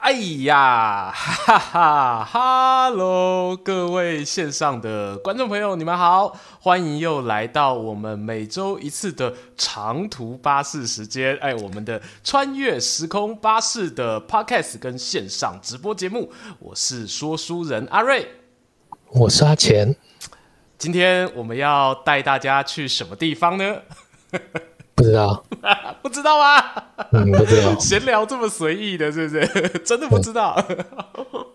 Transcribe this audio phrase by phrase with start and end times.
[0.00, 11.36] 哎呀，哈哈哈喽，各位线上的观众朋友，你们好，欢迎又来到我们每周一次的长途巴士时间。
[11.42, 18.26] 哎，我们的穿越时空巴士的 Podcast 跟线上直播节目，我是说书人阿瑞，
[19.10, 19.94] 我是阿钱。
[20.78, 23.76] 今天我们要带大家去什么地方呢？
[25.00, 25.44] 不知道，
[26.02, 26.62] 不知道吗？
[27.12, 27.74] 嗯，不知道。
[27.80, 29.46] 闲聊这么随意的，是不是？
[29.84, 30.62] 真的不知道。
[30.68, 31.46] 嗯、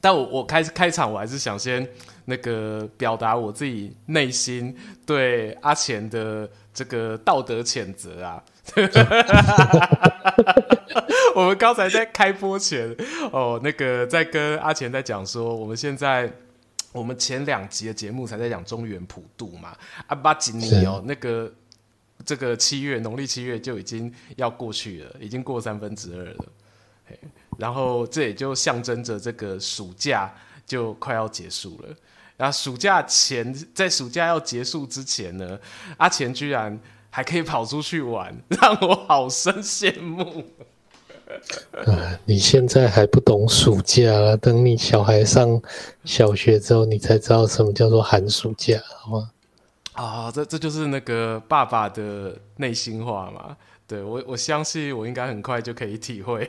[0.00, 1.88] 但我我开开场，我还是想先
[2.26, 8.42] 那个表达我自己内心对阿钱的这个道德谴责啊。
[11.34, 12.94] 我们刚才在开播前
[13.32, 16.30] 哦，那个在跟阿钱在讲说，我们现在
[16.92, 19.74] 我们前两集的节目才在讲中原普渡嘛，
[20.08, 21.50] 阿巴吉尼哦，那个。
[22.24, 26.44] 这个七月农历七月就已经要过去了，已经过三分之二了，
[27.58, 30.32] 然后这也就象征着这个暑假
[30.66, 31.94] 就快要结束了。
[32.36, 35.58] 然后暑假前，在暑假要结束之前呢，
[35.98, 36.78] 阿钱居然
[37.10, 40.44] 还可以跑出去玩， 让我好生羡慕。
[41.86, 45.60] 啊，你现在还不懂暑假啊，等你小孩上
[46.04, 49.30] 小学之后，你才知道什么叫做寒暑假，好吗？
[50.00, 53.54] 啊、哦，这这就是那个爸爸的内心话嘛。
[53.86, 56.48] 对，我我相信我应该很快就可以体会。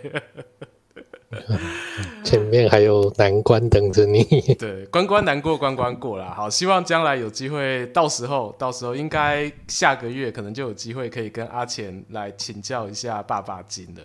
[2.24, 4.24] 前面还有难关等着你。
[4.56, 6.34] 对，关关难过关关过啦。
[6.34, 14.02] 好，希望将来有机会，到时候到时候应该下个月可能就有机会可以跟阿钱来请教一下爸爸经了。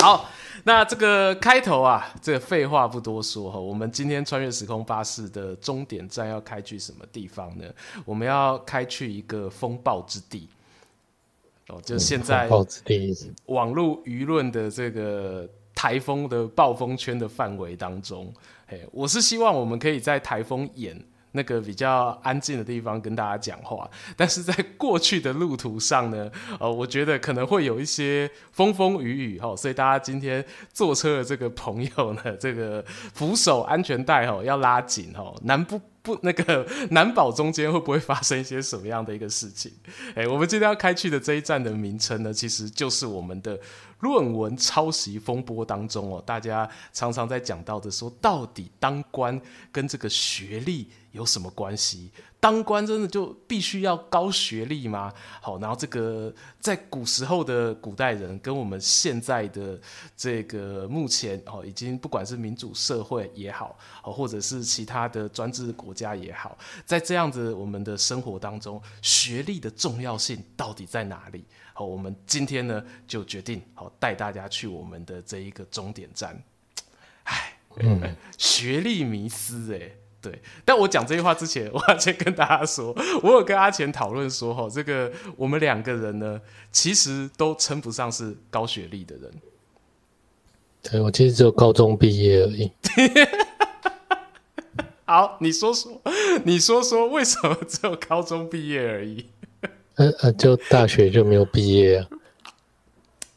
[0.00, 0.30] 好，
[0.62, 7.64] 那这个开头啊，这个废话不多说哈，我们今天穿越时空巴士的终点站要开去什么地方呢？
[8.04, 10.48] 我们要开去一个风暴之地
[11.66, 12.48] 哦，就现在
[13.46, 18.32] 网络舆论的这个台风的暴风圈的范围当中，
[18.68, 20.96] 嘿，我是希望我们可以在台风眼。
[21.38, 26.28] 那个比较安静的地方跟大家讲话，但是在过去的路途上呢，
[26.58, 32.84] 呃，我觉得可能会有一些风风雨雨哈，所以大家今天坐车的这个朋友呢， 这个
[33.14, 39.70] 扶手安全带哦要拉紧哦，难不不那个 难保中间会不会发生一些什么样的一个事情？
[40.16, 43.56] 哎，我们今天要开去的这一站的名称呢，其实就是我们的。
[44.00, 49.40] 论文抄袭风波当中哦，大家常常在讲到的说，到底当官
[49.72, 52.12] 跟这个学历有什么关系？
[52.40, 55.12] 当官真的就必须要高学历吗？
[55.40, 59.76] 好，然后这个在古时候的古代人跟我们现在的
[60.16, 71.44] 这个目前哦，已经不管是民主社会也好，或者是其他的专制国家也好，在这样子我们的生活当中，学历的重要性到底在哪里？
[71.74, 76.40] 好，我们今天呢就决定好带大家去我们的这一个终点站。
[77.24, 79.90] 唉，嗯，学历迷思哎，
[80.20, 80.40] 对。
[80.64, 86.40] 但我讲这句话之前，我要先跟大家说，我有跟阿钱讨论说，哈，这个我们两个人呢，
[86.72, 89.30] 其实都称不上是高学历的人。
[90.82, 92.70] 对，我其实只有高中毕业而已。
[95.04, 96.00] 好，你说说，
[96.44, 99.26] 你说说，为什么只有高中毕业而已？
[99.96, 102.06] 呃呃，就大学就没有毕业啊？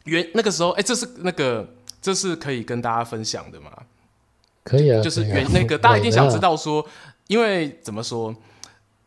[0.04, 1.68] 原那个时候，哎、欸，这是那个，
[2.02, 3.72] 这是可以跟大家分享的吗？
[4.64, 6.86] 可以啊，就是原那个，大家一定想知道说，
[7.28, 8.36] 因为怎么说，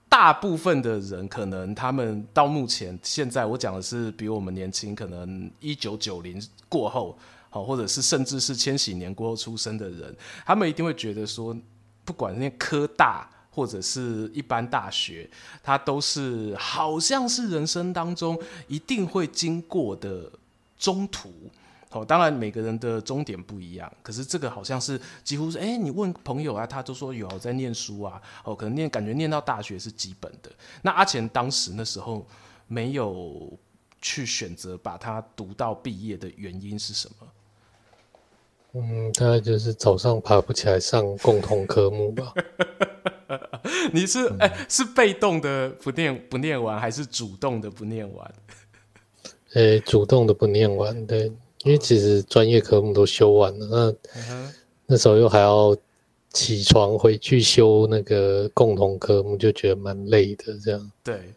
[0.09, 7.17] 大部分的人可能他们到目前现在，我讲的是比我们年轻，可能一九九零过后，
[7.51, 10.15] 好，或者是甚至是千禧年过后出生的人，
[10.45, 11.57] 他们一定会觉得说，
[12.05, 13.29] 不管那科大。
[13.57, 15.31] 或者是一般大学，
[15.63, 20.29] 它都是好像是人生当中一定会经过的
[20.77, 21.31] 中途。
[21.95, 30.51] 哦，当然每个人的终点不一样，可是这个好像是几乎是，哎，你问朋友啊，他都说有在念书啊，哦，可能念感觉念到大学是基本的。
[30.83, 32.27] 那阿钱当时那时候
[32.67, 33.57] 没有
[34.01, 37.29] 去选择把它读到毕业的原因是什么？
[38.77, 42.35] 嗯，大概就是早上爬不起来上共同科目吧。
[43.93, 48.35] 你是哎、欸，是被动的不念不念完，还是主动的不念完？
[49.55, 51.33] 哎、欸，主动的不念完，对，
[51.65, 54.55] 因为其实专业科目都修完了，那、嗯、
[54.87, 55.77] 那时候又还要
[56.31, 60.93] 起床回去修那个共同科目，就觉得蛮累的，这样。
[61.03, 61.33] 对，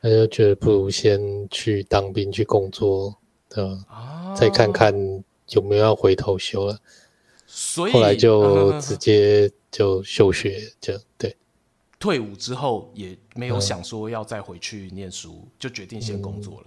[0.00, 3.16] 那就觉得不如先去当兵去工作，
[3.48, 3.84] 对吧？
[3.88, 4.94] 啊、再看看
[5.48, 6.78] 有没有要回头修了。
[7.46, 11.34] 所以后来就直接就休学，这样对。
[11.98, 16.66] 退伍之后也没有想说要再回去念书，嗯、就决定先工作了。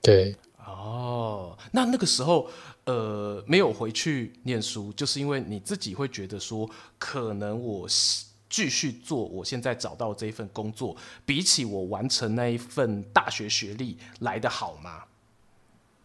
[0.00, 0.34] 对，
[0.72, 2.48] 哦，那那个时候
[2.84, 7.86] 呃没有回去念书，就是因为你自己会觉得说，可能我
[8.48, 15.04] 继续做我现在找到这一份工作，比起我完成那一份大学学历来得好吗？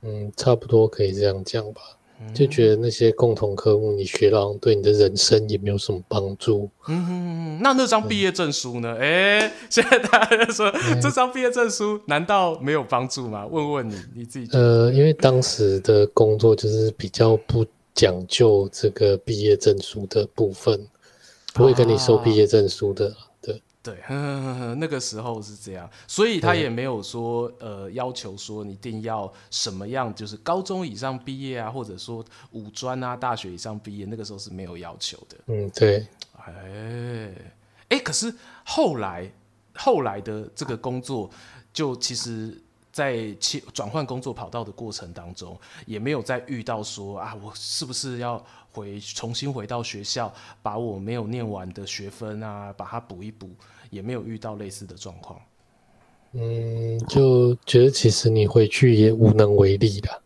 [0.02, 1.96] 嗯，差不多可以这样讲吧。
[2.34, 6.69] 就觉得那些共同科目你学到对你的人生也没有什么帮助。
[6.88, 8.96] 嗯，那那张毕业证书呢？
[9.00, 13.46] 哎、嗯，现在大家就说、嗯、这张毕业证书难道没有帮助吗？
[13.46, 14.58] 问问你，你自己。
[14.58, 20.88] 呃，因为当时的工作就是比较不讲究这个毕业证书的部分，
[21.54, 23.10] 不会跟你收毕业证书的。
[23.10, 23.26] 啊
[23.88, 35.38] 对呵呵呵， 那个时候是这样，所以他也没有说呃要求说你一定要什么样，就是高中以上毕业啊，或者说五专啊，大学以上毕业，那个时候是没有要求的。
[35.45, 36.06] 嗯，对。
[36.45, 37.34] 哎
[37.89, 38.34] 哎，可是
[38.66, 39.31] 后来
[39.74, 41.30] 后来的这个工作，
[41.72, 42.62] 就其实
[42.92, 53.50] 在切转换工作跑道的过程当中，也没有再遇到说啊，我是不是要回重新回到学校，把我没有念完的学分啊，把它补一补。
[53.89, 55.42] 也没有遇到类似的状况，
[56.34, 60.22] 嗯，就觉得其实你回去也无能为力的，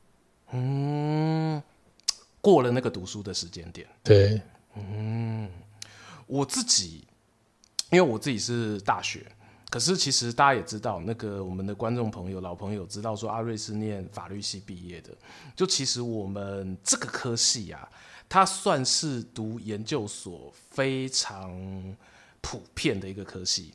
[0.52, 1.62] 嗯，
[2.42, 4.42] 过了那个读书的时间点，对，
[4.76, 5.50] 嗯，
[6.28, 7.04] 我自己，
[7.92, 9.26] 因为我自己是大学，
[9.70, 15.10] 可是其实大家也知道，那个我们的观众朋友、老朋友知道说阿瑞是念法律系毕业的，
[15.56, 17.88] 就其实我们这个科系啊，
[18.28, 21.96] 它算是读研究所非常。
[22.42, 23.74] 普遍的一个科系，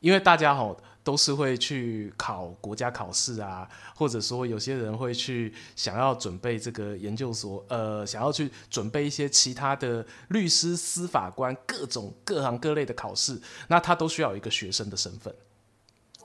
[0.00, 13.38] 因为大家吼都是会去考国家考试啊，或者说有些人会去想要准备这个研究所，呃，想要去准备一些其他的律师、司法官各种各行各类的考试，
[13.68, 15.34] 那他都需要有一个学生的身份。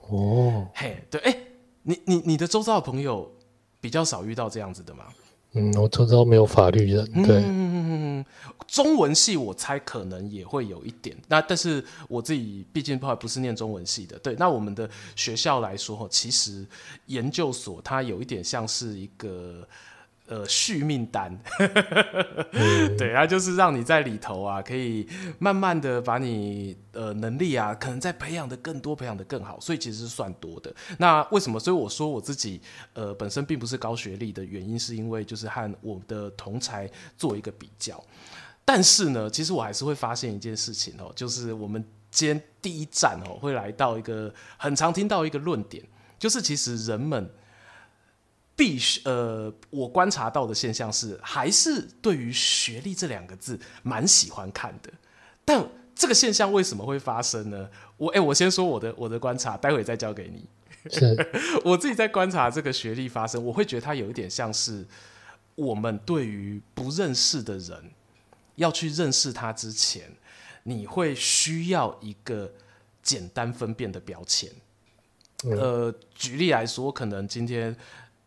[0.08, 1.38] 哦，嘿，对，哎，
[1.84, 3.36] 你你你的周遭的朋友
[3.82, 5.06] 比较少遇到这样子的吗？
[5.54, 7.44] 嗯，我周遭没有法律人，对。
[7.46, 8.24] 嗯，
[8.68, 14.36] 中文系我猜可能也会有一点，那但是我自己毕竟不是念中文系的，对。
[14.38, 16.66] 那我们的学校来说，其实
[17.08, 19.68] 研究所它有一点像是一个。
[20.30, 21.36] 呃，续命单，
[22.52, 25.10] 嗯、 对，它就是让你在里头啊，可以
[25.40, 30.72] 慢慢的把你呃能力啊，可能在培养的更多，培养的更好，所以其实是算多的。
[31.00, 31.60] 那为什么？
[31.60, 32.62] 所以我说我自己
[32.94, 36.88] 呃本身并不是高学历的原因，是因为就是和我的同才
[37.18, 38.00] 做一个比较。
[38.64, 45.84] 但是呢，其实我还是会发现一件事情哦，就是我们今天第一站哦，会来到一个很常听到一个论点，
[46.20, 47.28] 就是其实人们。
[48.60, 54.92] 必须呃，我观察到的现象是，还是对于学历这两个字蛮喜欢看的。
[55.46, 55.66] 但
[55.96, 57.70] 这个现象为什么会发生呢？
[57.96, 60.46] 我哎、欸，我先说我的我的观察，待会再交给你。
[61.64, 64.86] 我自己在观察这个学历发生，我会觉得它有一点像是
[65.56, 67.92] 我们对于不认识的人
[68.56, 70.12] 要去认识他之前，
[70.64, 72.52] 你会需要一个
[73.02, 74.52] 简单分辨的标签。
[75.44, 77.74] 呃，举例来说，可能今天。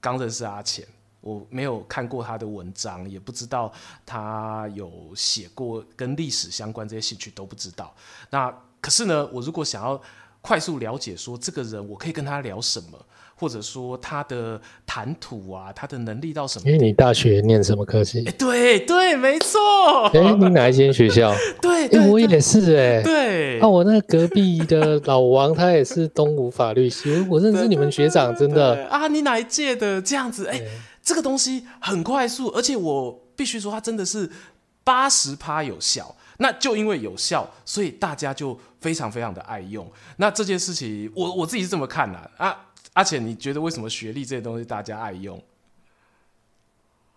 [0.02, 0.86] 刚认识阿浅，
[1.22, 3.72] 我没有看过他的文章，也不知道
[4.04, 7.94] 他有写过跟历史相关这些兴趣都不知道。
[8.28, 10.02] 那可是呢，我如果想要
[10.42, 12.98] 快速了解说这个人，我可以跟他聊什么，
[13.36, 16.68] 或者说他的谈吐啊，他的能力到什么？
[16.68, 18.24] 因为你大学念什么科系？
[18.24, 19.60] 欸、对对，没错。
[20.12, 21.32] 哎、欸，你哪一间学校？
[21.62, 23.02] 对，我也是哎、欸。
[23.04, 29.06] 对，啊，我那隔壁的老王，他也是东吴法律系，我认识你们学长，真的啊。
[29.06, 30.02] 你哪一届的？
[30.02, 30.68] 这样子，哎、欸，
[31.02, 34.28] 这个东西很快速，而且我必须说，他真的是
[34.82, 36.16] 八十趴有效。
[36.42, 39.90] 那就因为有效，所以大家就非常非常的爱用。
[40.16, 42.48] 那这件事情，我我自己是这么看的啊。
[42.48, 45.40] 啊，而且你觉得为什么学历这些东西大家爱用？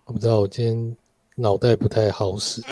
[0.05, 0.95] 我不知道，我今天
[1.35, 2.61] 脑袋不太好使。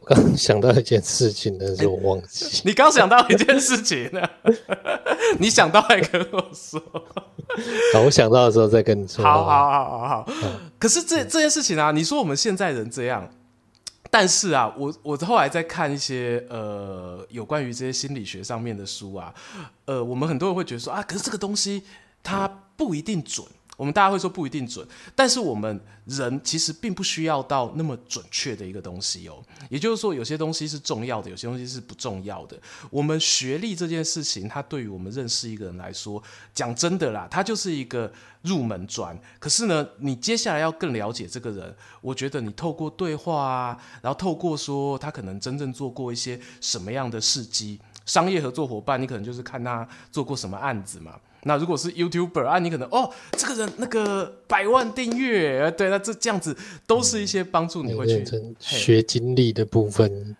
[0.00, 2.44] 我刚想到一件事情，但是我忘记。
[2.44, 4.22] 欸、 你刚想到一件事情呢？
[5.38, 6.80] 你想到还跟我说。
[7.92, 9.24] 好，我想到的时候再跟你说。
[9.24, 10.32] 好好好好好。
[10.78, 13.28] 可是这这件事情啊，你说我们现在人这样。
[14.10, 19.32] 但是啊，我我后来在看一些呃有关于这些心理学上面的书啊，
[19.84, 21.84] 呃，我们很多人会觉得说啊，可是这个东西
[22.22, 23.46] 它不一定准。
[23.80, 29.42] 我们大家会说不一定准，但是我们人其实并不需要到那么准确的一个东西哦。
[29.70, 32.60] 也就是说，有些东西是重要的，有些东西是不重要的。
[32.90, 36.22] 我们学历这件事情，它对于我们认识一个人来说，
[36.52, 39.18] 讲真的啦，它就是一个入门砖。
[39.38, 47.80] 可是呢，你接下来要更了解这个人，我觉得你透过对话啊，然后透过说他可能真正做过一些什么样的事迹。
[48.04, 51.18] 商业合作伙伴，你可能就是看他做过什么案子嘛。
[51.44, 56.56] 那如果是 YouTuber 啊，你可能哦，这个人那个百万订阅，对，那这这样子
[56.86, 58.24] 都是一些帮助你会去
[58.58, 60.36] 学经历的部分。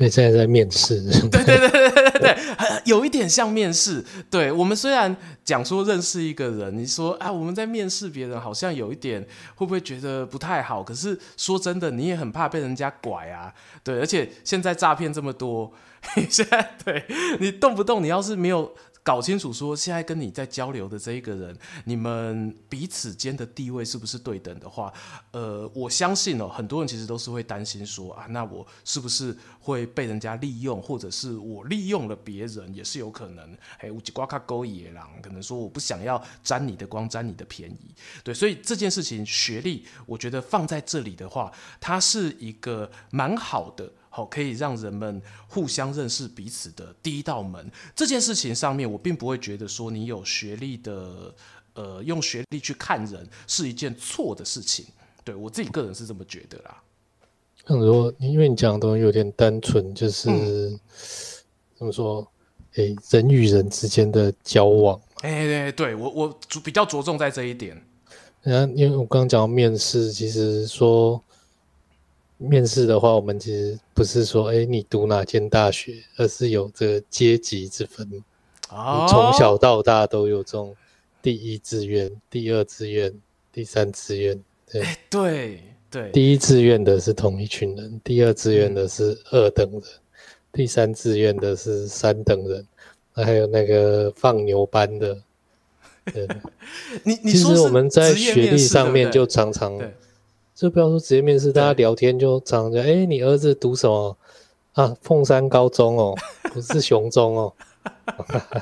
[0.00, 2.38] 那现在在面试， 对对对对对对，
[2.84, 4.04] 有一点像面试。
[4.30, 9.20] 对，我们虽然讲说认识一个人，你说啊，我们在面试别人，好像有一点
[9.56, 10.84] 会不会觉得不太好？
[10.84, 13.52] 可是说真的，你也很怕被人家拐啊。
[13.82, 15.72] 对，而且现在诈骗这么多。
[16.30, 17.04] 现在对
[17.40, 18.72] 你动不动，你要是没有
[19.08, 24.92] 搞清楚说现在跟你在交流的这一个人，你们彼此间的地位是不是对等的话，
[25.30, 33.56] 呃，我相信哦，很多人其实都是会担心说啊，那我是不是会被人家利用，或者是我利用了别人也是有可能。
[33.78, 37.94] 哎，乌吉瓜卡勾野狼，可能说我不想要沾你的光，沾你的便宜。
[38.22, 41.50] 对，所以这件事情学历，我觉得放在这里的话，
[41.80, 43.90] 它是一个蛮好的。
[44.10, 47.70] 好，可以让人们互相认识彼此的第一道门。
[47.94, 51.34] 这件事情上面，我并不会觉得说你有学历的，
[51.74, 54.86] 呃，用学历去看人是一件错的事情。
[55.22, 56.82] 对，我自己个人是这么觉得啦。
[57.66, 60.80] 像说，因为你讲的东西有点单纯，就是、嗯、
[61.76, 62.26] 怎么说？
[62.74, 65.00] 诶、欸，人与人之间的交往。
[65.20, 67.80] 哎、欸，对，对，我我比较着重在这一点。
[68.42, 71.22] 那因为我刚刚讲到面试，其实说。
[72.38, 78.08] 面试的话，我们其实不是说，哎、欸，你读哪间大学，而是有这个阶级之分。
[78.70, 80.74] 哦，从小到大都有这种
[81.20, 83.12] 第一志愿、第二志愿、
[83.52, 84.40] 第三志愿。
[84.70, 90.00] 对、欸、对对，第一志愿的是同一群人，第二志愿的是二等人，嗯、
[90.52, 92.64] 第三志愿的是三等人，
[93.12, 95.18] 还有那个放牛班的。
[96.12, 96.28] 对，
[97.02, 99.76] 你你其实我们在学历上面就常常。
[100.58, 104.18] 就不要说直接面试，大家聊天就常常讲，哎、欸，你儿子读什么
[104.72, 104.92] 啊？
[105.02, 106.16] 凤山高中哦，
[106.52, 107.54] 不是雄中哦，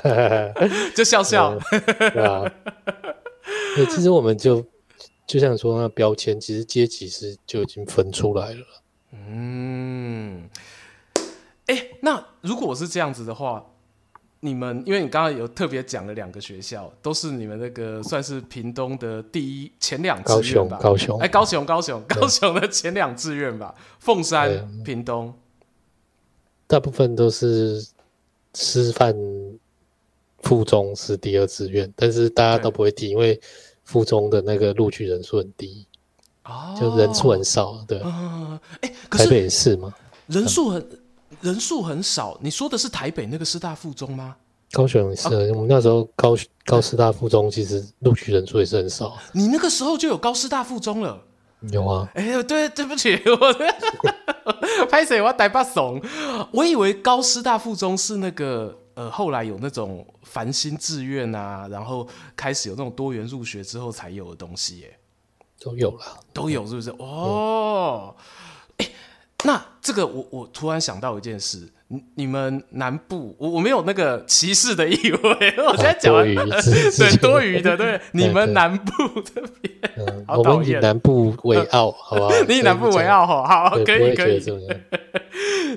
[0.95, 1.57] 就笑笑，
[1.97, 2.43] 对啊。
[3.75, 4.63] 对，其实我们就
[5.25, 8.61] 就像说那标签，其实阶级是就已经分出来了。
[9.13, 10.47] 嗯，
[11.65, 13.65] 哎、欸，那如果是这样子的话。
[14.39, 20.77] 你们，因为你刚刚有特别讲了两个学校，都是你们那个算是屏东的第一前两志愿吧？
[20.79, 23.73] 高雄，哎，高雄，高雄，高雄的前两志愿吧？
[23.99, 25.33] 凤山、屏东，
[26.67, 27.83] 大部分都是
[28.53, 29.15] 师范
[30.43, 33.39] 附中是第二志愿，但是大家都不会提，因为
[33.85, 35.87] 附中的那个录取人数很低，
[36.45, 39.91] 哦，就人数很少，对，嗯，哎，台北也是吗？
[40.27, 40.87] 人数很。
[41.41, 44.35] 人数很少，你说的是台北那个师大附中吗？
[44.71, 49.17] 高雄是，啊、我们那时候高高师大附中其实录取人数也是很少。
[49.31, 51.21] 你那个时候就有高师大附中了？
[51.71, 52.09] 有啊。
[52.15, 53.53] 哎呦，对，对不起，我
[54.91, 55.21] 拍谁？
[55.21, 56.01] 我带把怂。
[56.51, 64.99] 我以为高师大附中是那个呃，后来有那种繁星志愿啊，然后开始有那种多元入学之后才有的东西耶。
[65.59, 66.03] 都有了，
[66.33, 66.89] 都有是不是？
[66.99, 68.13] 哦。
[68.17, 68.23] 嗯
[69.43, 82.31] 那这个我我突然想到一件事，你你们南部我我没有那个歧视的意味， 我现在讲完对多余的 对，你们南部这边，嗯、我们以南部为傲，好不好？
[82.49, 84.43] 你以南部为傲，好好可以可以。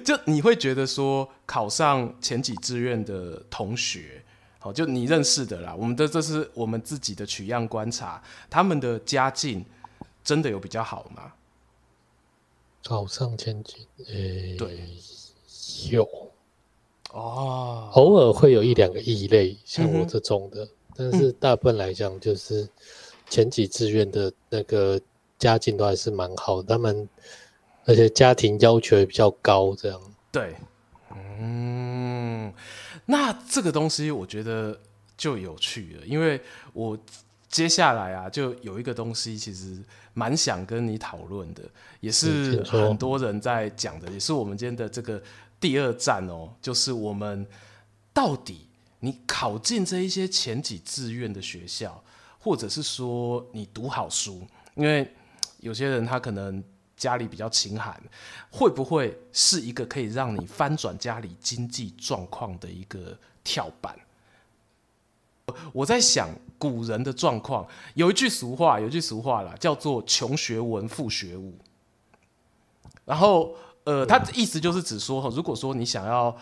[0.03, 4.23] 就你会觉得说考上前几志愿的同学，
[4.59, 9.63] 好，就你认识的啦，我们的这是我们自己的取样观察，他们的家境
[10.25, 11.33] 真的有比较好吗？
[12.83, 14.81] 考上千金，诶、欸，对，
[15.91, 16.09] 有。
[17.13, 22.69] 哦，偶尔会有一两个异类，像我这种的，嗯、但是大部分来讲，就是
[23.29, 25.01] 前几志愿的那个
[25.39, 27.09] 家境都还是蛮好的，他们
[27.85, 30.01] 而且家庭要求也比较高，这样。
[30.31, 30.55] 对，
[31.15, 32.53] 嗯，
[33.07, 34.79] 那这个东西我觉得
[35.17, 36.41] 就有趣了，因为
[36.73, 36.97] 我
[37.49, 39.83] 接下来啊，就有一个东西，其实。
[40.15, 41.63] 蛮想跟你讨论的，
[42.01, 45.23] 也是很多人在讲的，也是我们今天的这个
[45.61, 47.47] 第二站哦，就是我们
[48.13, 48.67] 到底
[49.01, 52.03] 你考进这一些前几志愿的学校，
[52.39, 55.11] 或者是说你读好书，因为
[55.61, 56.63] 有些人他可能
[56.97, 57.99] 家里比较清寒，
[58.51, 63.97] 会不会是一个可以让你翻转家里经济状况的一个跳板？
[65.73, 66.29] 我在想
[66.61, 71.57] 古人的状况，有一句俗话，有一句俗话啦，叫做“穷学文，富学武”。
[73.07, 76.37] 然后，呃，他的意思就是指说，如果说你想要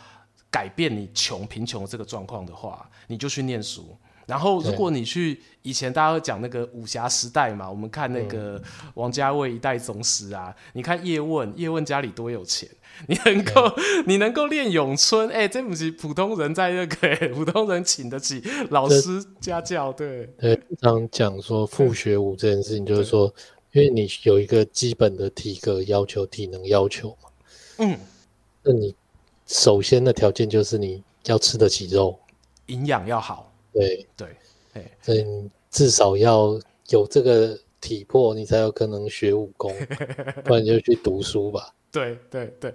[0.51, 3.97] 改变你穷贫穷这个状况的话，你就去念书。
[4.27, 8.61] 然后，如果你去以前大家会讲那个武侠时代嘛，我们看那个
[8.95, 12.69] 王家卫一代宗师啊，你看叶问，叶问家里多有钱。
[13.07, 13.73] 你能够，
[14.07, 20.27] 你能够练咏春，哎、欸，这不是普通人在那个、欸， 普通人请得起老师家教，对。
[20.39, 23.33] 对，常讲说复学武这件事情，就是说，
[23.73, 27.31] 因为你有一个基本的体格要求、体能要求嘛，
[27.79, 27.99] 嗯，
[28.63, 28.95] 那你
[29.47, 32.19] 首先的条件就是你要吃得起肉，
[32.67, 34.07] 营养要好，对。
[34.17, 34.29] 对，
[34.75, 39.73] 哎，所以你至少要有这个体魄，你才有可能学武功，
[40.45, 41.73] 不然你就去读书吧。
[41.99, 42.75] 对对对，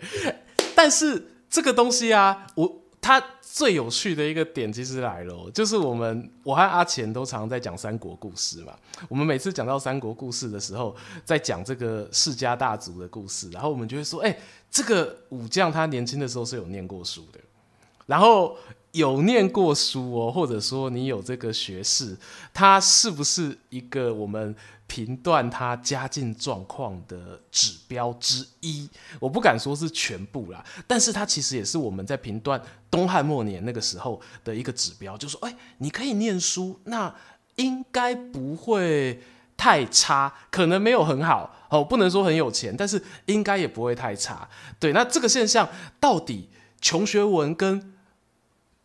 [0.75, 8.73] 但是这个东西啊，我它最有趣的一个点其实来了，就是我们我和阿钱都常常在讲三国故事嘛。
[9.07, 14.37] 我们每次讲到三国故事的时候，在讲这个世家大族的故事，然后我们就会说，哎，
[14.71, 17.39] 这个武将他年轻的时候是有念过书的，
[18.05, 18.57] 然后
[18.91, 22.17] 有念过书哦，或者说你有这个学士，
[22.53, 24.55] 他是不是一个我们？
[24.87, 28.87] 评断他家境状况的指标之一，
[29.19, 32.61] 我不敢说是全部啦，但是它其实也是我们在评断
[32.91, 37.13] 东汉末年那个时候的一个指标，就是说，哎，你可以念书，那
[37.55, 39.21] 应该不会
[39.57, 44.47] 太差，可能没有很好哦，不能说很有钱，但是应该也不会太差。
[44.79, 45.67] 对，那这个现象
[45.99, 46.49] 到底
[46.81, 47.92] 穷学文跟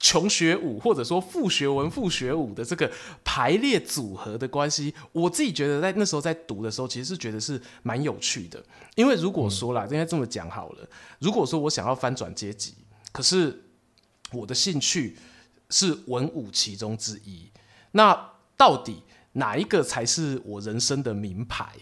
[0.00, 2.90] 穷学武，或者说富学文、富学武的这个
[3.24, 8.64] 排列组合的关系，我自己觉得在那时候在读的时候，其实是觉得是蛮有趣的。
[8.94, 10.88] 因为如果说啦，应该这么讲好了，
[11.18, 12.74] 如果说我想要翻转阶级，
[13.10, 13.64] 可是
[14.32, 15.16] 我的兴趣
[15.70, 17.50] 是文武其中之一，
[17.92, 19.02] 那到底
[19.32, 21.74] 哪一个才是我人生的名牌？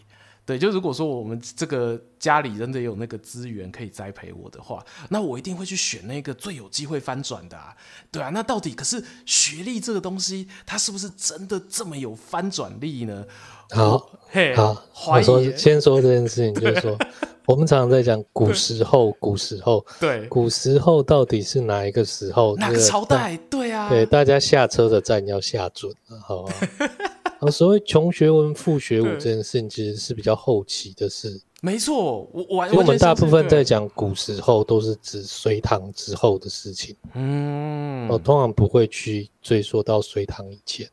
[0.47, 7.77] 对，就如果说我们这个家里真的有那个资源可以栽培我的话，那我一定会去选那个最有机会翻转的啊，
[8.13, 8.31] 对啊。
[8.33, 13.25] 那到底可是学历这个东西，它是不是真的这么有翻转力呢？
[13.71, 16.97] 好，嘿，好，我说先说这件事情，就是说
[17.45, 22.57] 我们常常在讲古时候，古时候，对，古时候到底是哪一个时候？
[22.57, 23.37] 哪个朝代？
[23.51, 25.93] 对啊，对，大家下车的站要下准，
[26.25, 26.55] 好吧？
[27.41, 31.41] 啊，所谓穷学文，富学武这件事情，其实是比较后期的事。
[31.61, 36.95] 没错，我我我们大部分在讲古时候，都是指隋唐之后的事情。
[37.15, 40.89] 嗯，我通常不会去追溯到隋唐以前。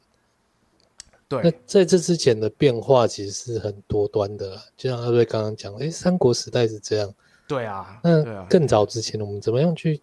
[1.27, 7.13] 对，那在这之前的变化其实是很多端的，就像阿瑞刚刚讲，哎，三国时代是这样。
[7.47, 10.01] 对啊，那更早之前，我们怎么样去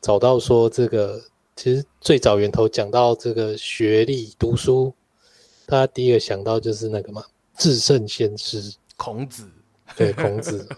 [0.00, 1.20] 找到说这个？
[1.56, 4.92] 其实最早源头讲到这个学历、读书。
[5.70, 7.24] 大家第一个想到就是那个嘛，
[7.56, 8.74] 至圣先师。
[8.96, 9.48] 孔子，
[9.96, 10.68] 对，孔子，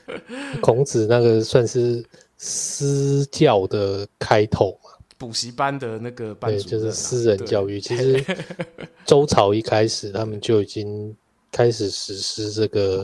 [0.60, 2.04] 孔子那个算是
[2.36, 7.80] 私教的开头嘛，补习班的那个班对，就是私人教育。
[7.80, 8.22] 其实
[9.06, 11.16] 周朝一开始，他们就已经
[11.50, 13.02] 开始实施这个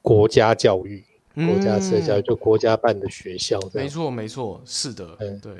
[0.00, 3.60] 国家教育，嗯、国家式教育，就国家办的学校。
[3.72, 5.52] 没错，没错，是的，对。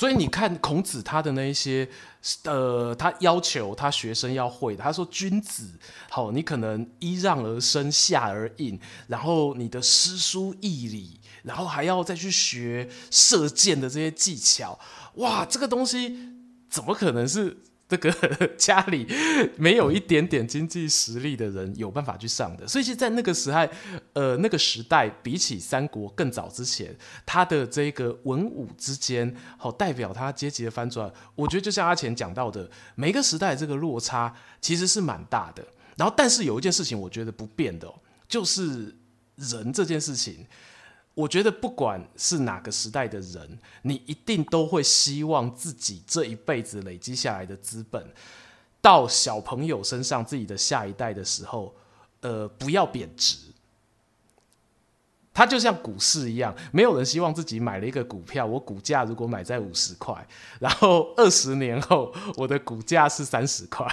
[0.00, 1.86] 所以你看孔子他的那一些，
[2.44, 4.74] 呃，他要求他学生要会。
[4.74, 14.78] 他说：“君子，好，你可能揖让而生，下而应，然后你的诗书义礼，然后还要再去学射箭的这些技巧。
[15.16, 16.16] 哇，这个东西
[16.70, 17.58] 怎么可能是？”
[17.90, 18.10] 这个
[18.56, 19.04] 家里
[19.56, 23.68] 没有一点点经济实力的人有办法去上的，所以其实，在那个时代，
[24.12, 35.66] 呃，那个时代比起三国更早之前，他的这个文武之间，好代表他阶级的翻转，我觉得就像阿钱讲到的，每个时代这个落差其实是蛮大的。
[35.96, 37.92] 然后，但是有一件事情我觉得不变的，
[38.28, 38.96] 就是
[39.34, 40.46] 人这件事情。
[41.14, 48.06] 我觉得不管是哪个时代的人，你一定都会希望自己这一辈子累积下来的资本，
[48.80, 51.74] 到小朋友身上、自己的下一代的时候，
[52.20, 53.36] 呃，不要贬值。
[55.34, 60.26] 它就像股市一样，没有人希望自己买了一个股票，我股价如果买在五十块，
[60.58, 63.86] 然后二十年后我的股价是三十块。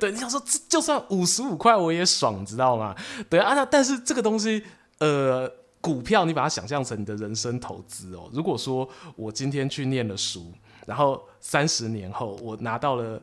[0.00, 2.96] 对，你想说，就算五十五块我也爽，知道吗？
[3.30, 4.64] 对啊，那但是这个东西，
[4.98, 5.63] 呃。
[5.84, 8.30] 股票，你把它想象成你的人生投资哦。
[8.32, 10.50] 如果说我今天去念了书，
[10.86, 13.20] 然后三十年后我拿到了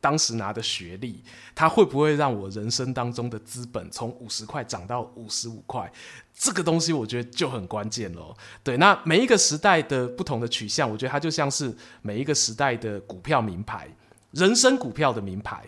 [0.00, 1.20] 当时拿的学历，
[1.52, 5.92] 它会不会让我人生当中的资本从五十块涨到五十五块？
[6.32, 8.32] 这个东西我觉得就很关键喽。
[8.62, 13.88] 对，那每一个时代的不同的取向，我觉得它就像是每一个时代的股票名牌，
[14.30, 15.64] 人生股票的名牌。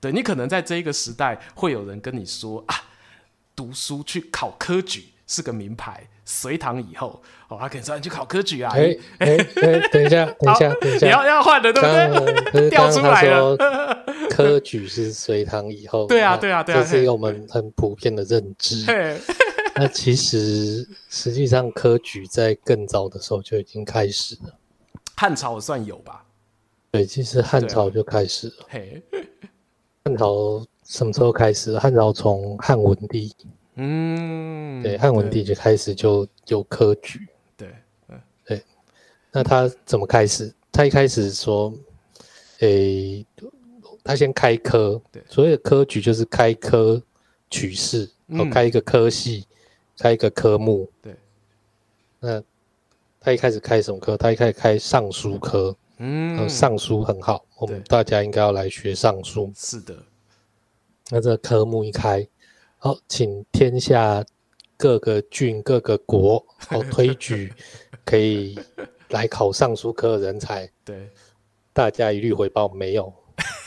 [0.00, 2.74] 对，你可能在这一个时代会有人跟你说啊，
[3.54, 6.06] 读书去考科举是个名牌。
[6.24, 8.72] 隋唐以后，哦，他可以说你去考科举啊。
[8.74, 12.68] 哎哎哎，等一下， 等一下，等一下，你要要换的，对不对？
[12.70, 13.56] 掉出来了。
[14.30, 16.06] 科举是隋唐以后。
[16.06, 18.84] 对啊，对啊，对啊，这是一个我们很普遍的认知。
[19.74, 24.54] 那其实实际上科举在更早的时候就已经开始了。
[25.16, 26.24] 汉朝算有吧？
[26.92, 28.54] 对，其实汉朝就开始了。
[28.68, 29.02] 嘿，
[30.04, 31.76] 汉朝什么时候开始？
[31.78, 33.34] 汉朝从汉文帝。
[33.84, 37.74] 嗯，对，汉文帝就开始就有科举，对，
[38.06, 38.62] 嗯，对，
[39.32, 40.54] 那他怎么开始？
[40.70, 41.74] 他一开始说，
[42.60, 43.26] 诶、欸，
[44.04, 47.02] 他先开科，对，所谓的科举就是开科
[47.50, 49.52] 取士，然后开一个科系，嗯、
[49.98, 51.16] 开一个科目，对。
[52.20, 52.40] 那
[53.18, 54.16] 他一开始开什么科？
[54.16, 59.50] 他一开始开尚书科，嗯，尚书很好，我们大家应该要来学尚书。
[59.56, 59.96] 是的，
[61.10, 62.24] 那这个科目一开。
[62.84, 64.24] 好，请天下
[64.76, 67.54] 各个郡、各个国， 好推举
[68.04, 68.58] 可以
[69.10, 70.68] 来考尚书科的人才。
[70.84, 71.08] 对，
[71.72, 73.14] 大家一律回报没有，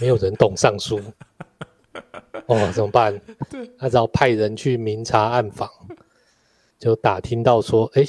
[0.01, 0.99] 没有人懂尚书。
[2.47, 3.17] 哦，怎么办？
[3.79, 5.69] 他只好派人去明察暗访，
[6.77, 8.05] 就打听到说，哎，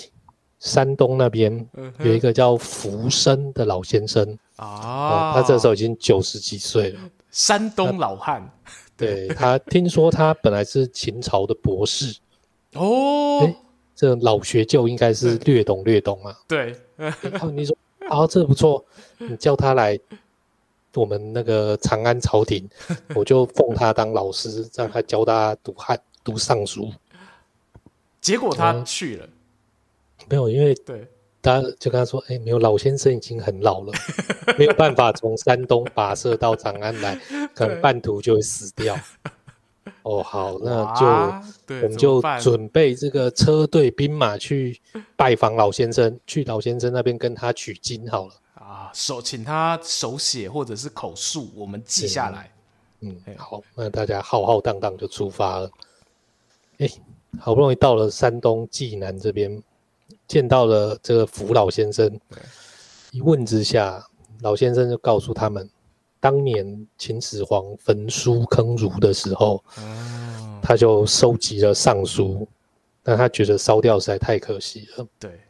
[0.58, 1.68] 山东那边
[2.00, 7.00] 有一个叫福生的老先生啊、哦，他这时候已经九十几岁了。
[7.30, 8.42] 山东老汉。
[8.96, 12.16] 对，他听说他本来是秦朝的博士
[12.74, 13.56] 哦，哎，
[13.94, 16.38] 这老学究应该是略懂略懂啊。
[16.48, 17.76] 对，然后你说
[18.08, 18.84] 啊，这不错，
[19.18, 19.98] 你叫他来
[20.94, 22.66] 我们那个长安朝廷，
[23.14, 26.90] 我就奉他当老师，让他教大家读汉读尚书。
[28.20, 29.32] 结果他去了，嗯、
[30.30, 31.06] 没有，因为对。
[31.46, 33.92] 他就跟他说：“哎、欸，没有，老先生已经很老了，
[34.58, 37.18] 没有办法从山东跋涉到长安来，
[37.54, 38.98] 可能半途就会死掉。
[40.02, 41.06] ”哦，好，那就
[41.76, 44.80] 我们就准备这个车队兵马去
[45.16, 48.34] 拜访老先生，去老先生那边跟他取经好了。
[48.54, 52.50] 啊，手请他手写或者是口述，我们记下来。
[53.00, 55.70] 嗯，好，那大家浩浩荡荡就出发了。
[56.78, 57.00] 哎、欸，
[57.40, 59.62] 好不容易到了山东济南这边。
[60.26, 62.20] 见到了这个福老先生，
[63.12, 64.04] 一问之下，
[64.40, 65.70] 老先生就告诉他们，
[66.18, 69.62] 当年秦始皇焚书坑儒的时候，
[70.60, 72.48] 他就收集了尚书，
[73.04, 75.40] 但他觉得烧掉实在太可惜了，对，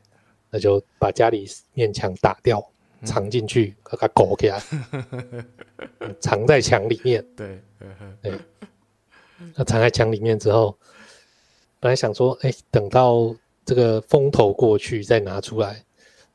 [0.51, 2.63] 那就把家里面墙打掉，
[3.03, 4.63] 藏进去，把它搞起来，
[6.21, 7.63] 藏在墙里面，对，
[8.21, 8.39] 对，
[9.55, 10.77] 那藏在墙里面之后，
[11.81, 13.35] 本来想说，哎，等到。
[13.67, 15.85] 这个风头过去再拿出来，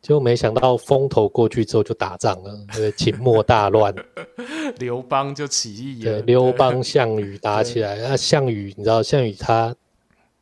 [0.02, 3.96] 结果没想到风头过去之后就打仗了， 这个秦末大乱，
[4.78, 6.12] 刘邦就起义了。
[6.12, 7.98] 对，刘邦、项羽打起来。
[8.00, 9.74] 那项羽，你知道项羽他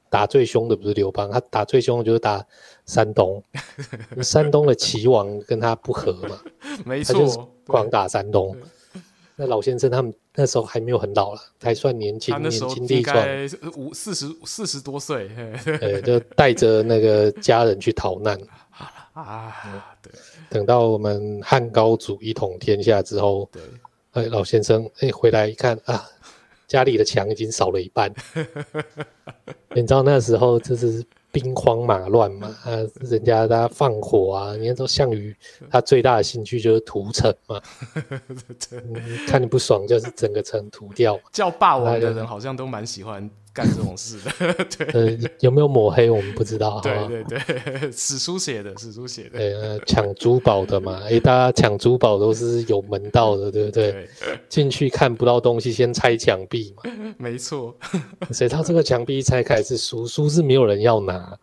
[0.10, 2.44] 打最凶的不是刘邦，他打最凶的就是打
[2.88, 3.42] 山东。
[4.24, 6.42] 山东的齐王跟他不和嘛，
[6.84, 8.58] 没错，他就是狂打山东。
[9.36, 13.18] 那老先生他们那时候还没有很老了，还算年轻，年轻力壮，
[13.76, 15.30] 五四十四十多岁，
[15.66, 18.40] 对， 就带着那个家人去逃难
[19.12, 19.54] 啊。
[20.02, 20.10] 对，
[20.50, 23.62] 等到我们汉高祖一统天下之后，对，
[24.14, 26.08] 哎，老先生哎回来一看啊，
[26.68, 28.10] 家里的墙已经少了一半。
[29.76, 31.06] 你知道那时候就是。
[31.32, 35.36] 兵荒马乱嘛， 啊，人家他放火啊，你看说项羽
[35.70, 37.62] 他最大的兴趣就是屠城嘛，
[38.72, 38.96] 嗯，
[39.28, 41.20] 看你不爽就是整个城屠掉。
[41.32, 54.08] 叫霸王的人好像都蛮喜欢干这种事的， 对，呃，有没有抹黑我们不知道，对对对， 史书写的，史书写的，对，呃，抢珠宝的嘛， 哎，大家抢珠宝都是有门道的，对不对？
[54.48, 56.84] 进去看不到东西，先拆墙壁嘛，
[57.18, 57.76] 没错。
[58.32, 61.38] 谁知道这个墙壁一拆开是书，书是没有人要拿，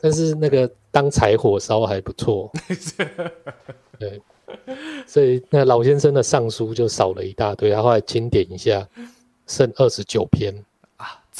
[0.00, 2.50] 但是那个当柴火烧还不错，
[3.98, 4.20] 对，
[5.06, 8.88] 所以那老先生的尚书就少了一大堆，他后来清点一下，
[9.46, 10.54] 剩二十九篇。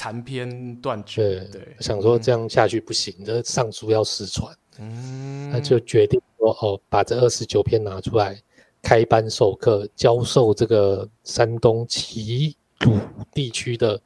[0.01, 8.35] 残篇断句，对对，想说这样下去不行，嗯、这尚书要失传，嗯，那就决定说哦，把这二十九篇拿出来
[8.81, 12.97] 开班授课，教授这个山东齐鲁
[13.35, 14.01] 地区的，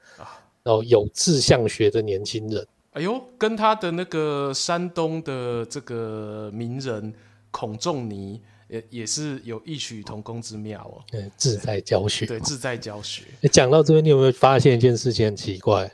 [0.64, 2.66] 然后有志向学的年轻人。
[2.94, 7.14] 哎呦，跟他的那个山东的这个名人
[7.52, 11.04] 孔仲尼也也是有异曲同工之妙哦。
[11.12, 13.24] 嗯，志在教学，对，志在教学。
[13.52, 15.90] 讲到这边，你有没有发现一件事情很奇怪？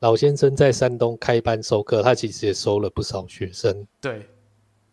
[0.00, 3.86] 老先生在山东开班授课，他其实也收了不少学生。
[4.00, 4.28] 对，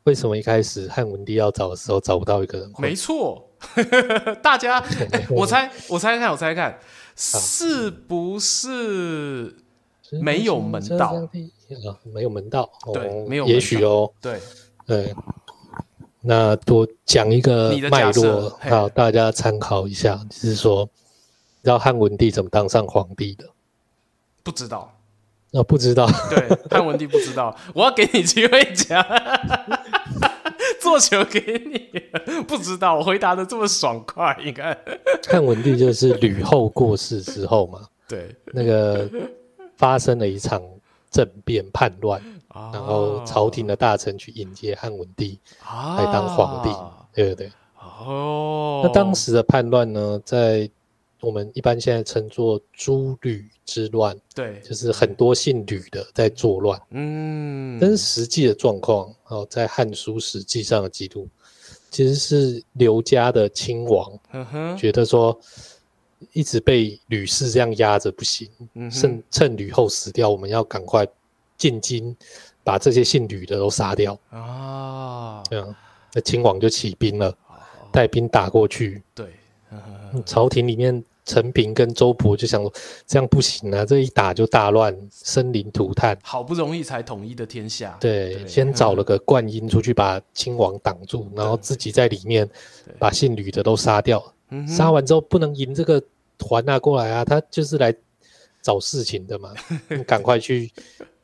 [0.03, 2.71] 为什么一开始汉文帝要找的时候找不到一个人？
[2.77, 3.45] 没错，
[4.41, 6.79] 大家，欸、 我猜，我猜看，我猜看，
[7.17, 9.53] 是不是
[10.21, 11.15] 没有门道？
[11.85, 14.39] 啊、没有门道，对，哦、没有，也许哦，对，
[14.85, 15.13] 对。
[16.25, 20.85] 那多讲一个脉络，好，大家参考一下，就是说，
[21.61, 23.45] 知道汉文帝怎么当上皇帝的？
[24.41, 24.93] 不知道，
[25.51, 26.07] 啊、哦，不知道。
[26.31, 29.05] 对，汉文帝不知道，我要给你机会讲，
[30.79, 32.41] 做球给你。
[32.43, 34.77] 不知道，我回答的这么爽快，你看。
[35.27, 39.09] 汉文帝就是吕后过世之后嘛， 对，那个
[39.75, 40.61] 发生了一场
[41.11, 42.21] 政变叛乱，
[42.53, 47.51] 哦、然后朝廷的大臣去迎接汉文帝来当皇帝，啊、对不对？
[48.05, 50.69] 哦，那当时的叛乱呢，在。
[51.21, 56.77] 我们一般现在称作诸吕之乱，对，就是很多姓吕的在作乱。
[56.89, 61.25] 嗯，但是实际的状况，哦，在《汉书》史记上的记录，
[61.89, 65.39] 其实是刘家的亲王，嗯，觉得说
[66.33, 71.07] 一直被吕氏这样压着不行，嗯，趁趁吕后死掉，我们要赶快
[71.57, 72.15] 进京，
[72.63, 75.41] 把这些姓吕的都杀掉啊。
[75.49, 75.75] 这样，
[76.13, 77.35] 那亲王就起兵了，
[77.91, 79.01] 带兵打过去。
[79.13, 79.27] 对，
[80.25, 81.03] 朝廷里面。
[81.25, 82.69] 陈平跟周勃就想说，
[83.07, 86.19] 这样不行啊，这一打就大乱，生灵涂炭。
[86.21, 92.45] 好不容易才统一的天下，对，先找了个灌婴出去把亲王挡住，嗯、然后自己在里面
[92.99, 94.21] 把姓吕的都杀掉。
[94.67, 96.03] 杀完之后不能迎这个
[96.37, 97.95] 团啊过来啊，他就是来
[98.61, 99.53] 找事情的嘛，
[100.05, 100.69] 赶快去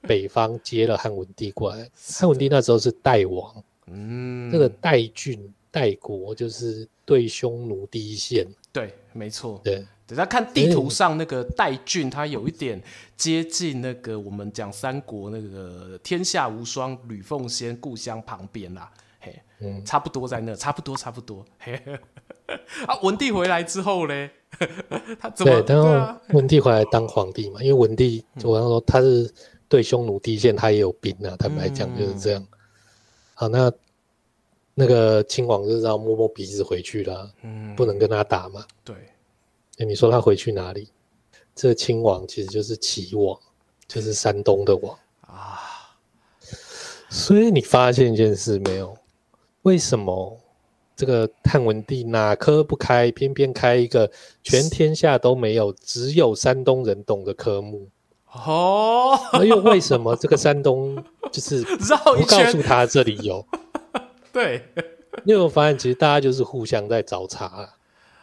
[0.02, 1.90] 北方接了汉文帝过来。
[2.18, 8.48] 汉文帝那时候是代王，嗯，这个代郡代国就是对匈奴第一线。
[8.72, 9.60] 对，没错。
[9.64, 12.82] 对，等下看地图上那个代郡，它有一点
[13.18, 18.92] 接近那个我们讲三国那个天下无双吕奉先故乡旁边啦。
[19.20, 21.44] 嘿，嗯，差不多在那，差不多，差不多。
[21.58, 21.74] 嘿，
[22.88, 24.30] 啊，文帝回来之后嘞，
[25.20, 25.62] 他怎么？
[25.64, 29.30] 对，然后文帝回来当皇帝嘛，因为文帝我刚刚说他是
[29.70, 32.42] 对匈奴第一线，他也有兵啊，坦白讲就是这样。
[32.42, 32.58] 嗯、
[33.36, 33.72] 好，那。
[34.76, 38.66] 那个亲王就是要摸摸鼻子回去了，嗯，不能跟他打嘛。
[38.86, 38.96] 对，
[39.80, 40.88] 欸，你说他回去哪里？
[41.54, 43.38] 这个亲王其实就是齐王，
[43.90, 45.60] 就是山东的王啊。
[47.10, 48.96] 所以你发现一件事没有？
[49.64, 50.40] 为什么
[50.96, 54.10] 这个汉文帝哪科不开，偏偏开一个
[54.42, 57.86] 全天下都没有，只有山东人懂的科目？
[58.32, 61.63] 哦，又为什么这个山东就是
[62.15, 63.46] 不告诉他这里有？
[64.32, 64.63] 对，
[65.24, 67.70] 你有没有发现，其实大家就是互相在找茬啊。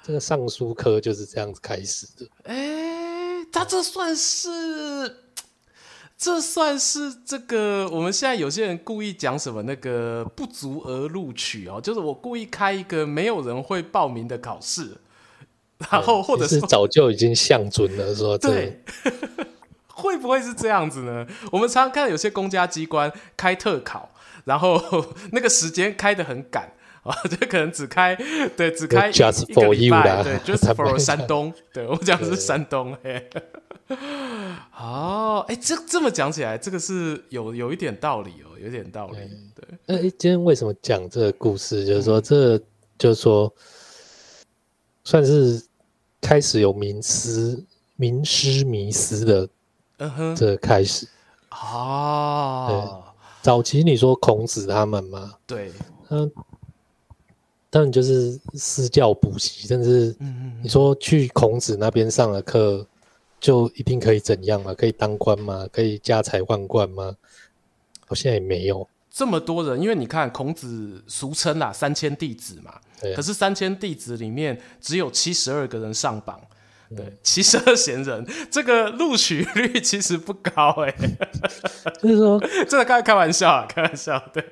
[0.05, 2.27] 这个尚书科就是这样子开始的。
[2.45, 5.16] 哎、欸，他这算是，
[6.16, 14.92] 这算是这个我们现在有些人故意讲什么那个不足而录取哦，就是我故意开一个没有人会报名的考试，
[15.90, 18.81] 然后或者是早就已经相准了说对，
[19.97, 21.27] 会不会是这样子呢？
[21.51, 24.11] 我们常常看有些公家机关开特考。
[24.45, 24.81] 然后
[25.33, 28.15] 那个时间开得很赶啊， 这可能只开
[28.57, 33.29] 对，只开一个礼拜，对，just for 山东，对我讲的是山东，嘿，
[34.79, 39.17] 哦，哎，这这么讲起来，这个是有有一点道理哦，有点道理，
[39.57, 39.67] 对。
[39.85, 41.85] 那今天为什么讲这个故事？
[41.85, 42.57] 就是说，这
[42.97, 43.53] 就是说，
[45.03, 45.61] 算是
[46.21, 47.61] 开始有名师、
[47.97, 49.49] 名师迷思的，
[49.99, 51.07] 嗯哼，这开始
[51.49, 52.69] 啊。
[52.69, 53.07] 对
[53.43, 55.71] 早期你说孔子他们嘛，对，
[56.09, 56.29] 嗯，
[57.71, 60.17] 当然就是私教补习，但是
[60.63, 62.85] 你说去孔子那边上了课，
[63.39, 64.75] 就一定可以怎样嘛？
[64.75, 65.65] 可以当官吗？
[65.73, 67.15] 可以家财万贯吗？
[68.05, 72.81] 好像也没有这么多人，因为你看孔子俗称啦三千弟子嘛，
[73.15, 76.41] 可是三千弟子里面只有七十二个人上榜。
[76.94, 81.18] 对，七十二贤人， 这个录取率其实不高哎、欸，
[82.01, 84.22] 就是说，这个开开玩笑啊， 开玩笑。
[84.33, 84.44] 对，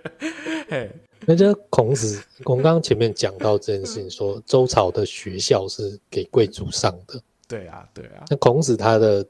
[0.69, 0.91] 嘿，
[1.27, 7.21] 那就孔子，我们刚刚前面讲到这件事情，说周朝的学校是给贵族上的。
[7.47, 8.25] 对啊，对啊。
[8.31, 9.25] 那孔子他的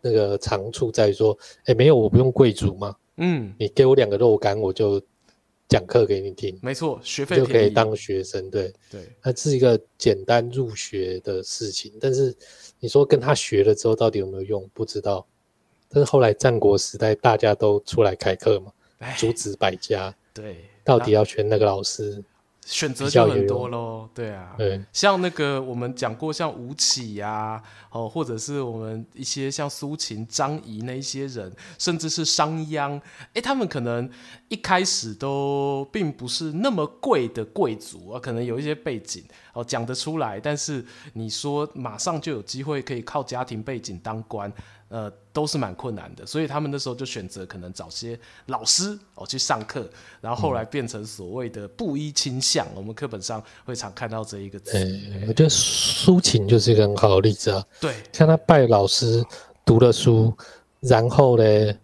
[0.00, 2.94] 那个长处在于说，哎、欸，没有，我不用贵族嘛。
[3.16, 5.00] 嗯，你给我两个肉干，我就。
[5.68, 11.92] 讲课给你听，没错，学费就可以当学生，对对，那是一个简单入学的事情。
[12.00, 12.34] 但是
[12.80, 15.26] 你说跟他学了之后到底有没有用，不知道。
[15.90, 18.72] 但是后来战国时代大家都出来开课嘛，
[19.16, 22.22] 诸子百家，对，到底要选那个老师，
[22.68, 33.00] 选择就很多喽，对啊，对，像那个我们讲过，像吴起呀、啊，哦，或者是我们一些像苏秦、张仪那一些人，甚至是商鞅，
[33.32, 34.08] 哎，他们可能
[34.48, 44.52] 一开始都并不是那么贵的贵族啊，可能有一些背景哦讲得出来，但是你说马上就有机会可以靠家庭背景当官。
[44.88, 49.88] 呃，都是蛮困难的，所以他们那时候就选择可能找些老师哦去上课，
[50.20, 52.66] 然后后来变成所谓的布衣倾向。
[52.74, 54.72] 我们课本上会常看到这一个字。
[55.26, 57.62] 我觉得抒情就是一个很好的例子啊。
[57.80, 59.22] 对，像他拜老师
[59.64, 60.34] 读了书，
[60.80, 61.74] 然后呢，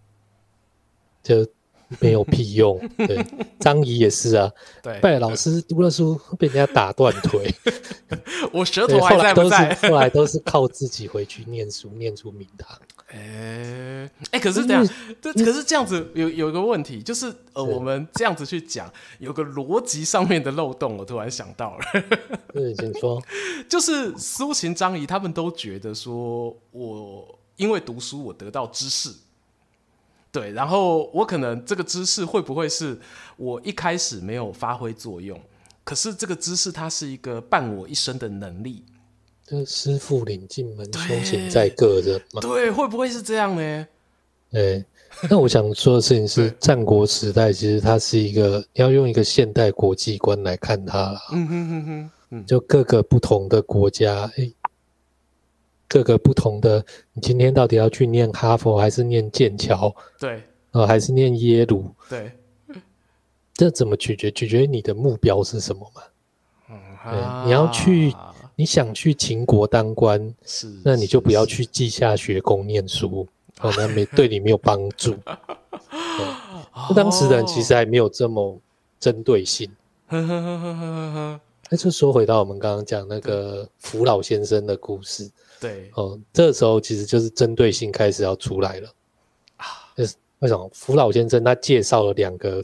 [1.23, 1.47] 就
[2.01, 2.79] 没有屁用。
[2.97, 3.25] 对，
[3.61, 4.51] 张仪也是啊，
[4.83, 7.55] 对，拜老师读了书被人家打断腿。
[8.53, 9.75] 我舌头还在不在？
[9.75, 12.79] 后来都是后来都是靠自己回去念书，念出名堂。
[13.09, 14.89] 哎、欸、哎、欸，可是这样，
[15.21, 21.85] 这可是这样子有有一个问题，就是呃，我们这样子去讲，有个逻辑上面的漏洞，我突然想到了。
[22.53, 23.23] 对，请说。
[23.69, 29.11] 就是苏秦、张仪他们都觉得说，我因为读书，我得到知识，
[30.35, 32.99] 对，然后我可能这个知识会不会是
[33.37, 35.41] 我一开始没有发挥作用，
[35.85, 38.83] 可是这个知识它是一个伴我一生的能力。
[39.47, 42.41] 这师傅领进门，修行在个人嘛。
[42.41, 43.87] 对，会不会是这样呢？
[44.51, 44.85] 对，
[45.31, 51.21] 那我想说的事情是，战国时代其实它是一个要用一个现代国际观来看它了。
[51.31, 54.51] 嗯哼哼哼，嗯，就各个不同的国家，哎，
[55.95, 59.95] 各个不同的，你今天到底要去念哈佛，还是念剑桥？
[60.19, 61.89] 对，呃，还是念耶鲁？
[62.11, 62.33] 对，
[63.55, 64.29] 这怎么取决？
[64.33, 66.03] 取决于你的目标是什么嘛？
[66.71, 66.77] 嗯，
[67.13, 68.13] 对，你要去。
[68.57, 73.27] 你想去秦国当官，是，那你就不要去稷下学宫念书，
[73.61, 75.17] 哦， 那没对你没有帮助。
[76.89, 78.57] 那当时的人其实还没有这么
[79.01, 79.69] 针对性。
[80.09, 85.29] 那就说回到我们刚刚讲那个扶老先生的故事，
[85.61, 88.89] 对，哦，这时候其实就是针对性开始要出来了
[89.57, 89.67] 啊。
[89.97, 92.63] 就是为什么福老先生他介绍了两个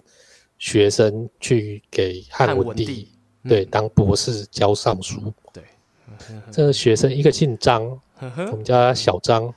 [0.59, 3.09] 学生去给汉文帝，
[3.49, 5.63] 对，当博士教尚书，对。
[6.53, 7.83] 这个学生一个姓张，
[8.21, 9.51] 我们叫他小张，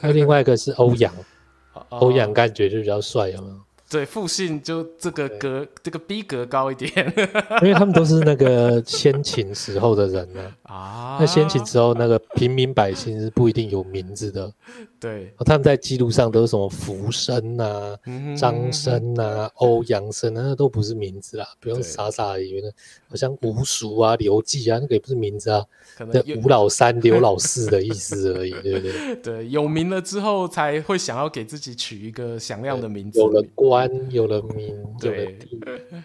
[0.00, 1.14] 还有另外一个是欧阳，
[1.90, 3.60] 欧阳感觉就比较帅，有没有？
[3.90, 6.90] 对，复姓就这个格，这个逼格高一点，
[7.62, 10.40] 因为他们都是那个先秦时候的人呢。
[10.64, 14.52] 啊，那先秦时候那个平民百姓是不一定有名字的。
[15.00, 17.96] 对，他们在记录上都是什么福生啊、
[18.36, 22.68] 张生啊、欧阳生啊，那都不是名字啦，不用傻傻的以为呢，
[23.08, 25.64] 好像吴叔啊、刘季啊，那个也不是名字啊，
[25.96, 29.16] 可能吴老三、 刘老四的意思而已，对不对？
[29.22, 33.77] 对，有名了之后才会想要给自己取一个响亮的名字，有了官，
[34.10, 34.68] 有了名，
[35.02, 35.60] 有了地，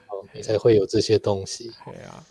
[0.07, 1.71] 哦，你才会有这些东西。
[1.85, 2.23] 对啊，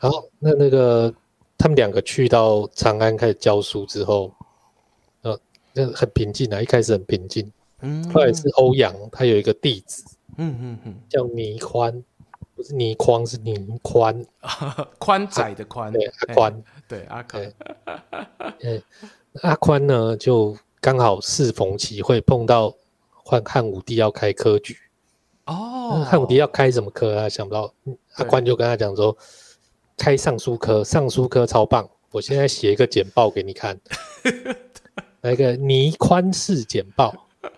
[0.00, 1.12] 好，那那个
[1.56, 4.32] 他们两个去到长安开始教书之后。
[5.74, 10.02] 那很平静啊，一开始很平静，嗯，后来是欧阳，他有一个弟子，
[10.36, 12.02] 嗯嗯嗯，叫倪宽，
[12.56, 14.26] 不是倪匡，是倪宽，
[14.98, 17.54] 宽窄的宽，对，阿宽，对阿宽，
[18.58, 18.82] 对，
[19.42, 22.74] 阿宽呢，就刚好适逢其会，碰到
[23.24, 24.76] 汉汉武帝要开科举，
[25.48, 27.28] 哦，汉武帝要开什么科啊？
[27.28, 27.72] 想不到，
[28.16, 29.16] 阿宽就跟他讲说，
[29.96, 33.78] 开尚书科，尚书科超棒，我现在写一个简报给你看。
[35.22, 37.12] 来个倪宽式简报，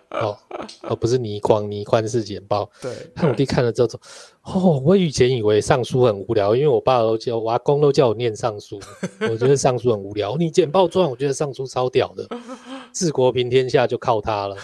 [0.09, 0.35] 哦
[0.81, 2.67] 哦，不是倪匡，倪宽式简报。
[2.81, 3.99] 对，汉武帝看了之后说
[4.41, 8.79] ：“哦，我以前以为尚书很无聊，因为我爸都叫我阿公都叫我念尚书，
[9.29, 10.35] 我觉得尚书很无聊。
[10.37, 12.27] 你简报传，我觉得尚书超屌的，
[12.91, 14.57] 治国平天下就靠他了，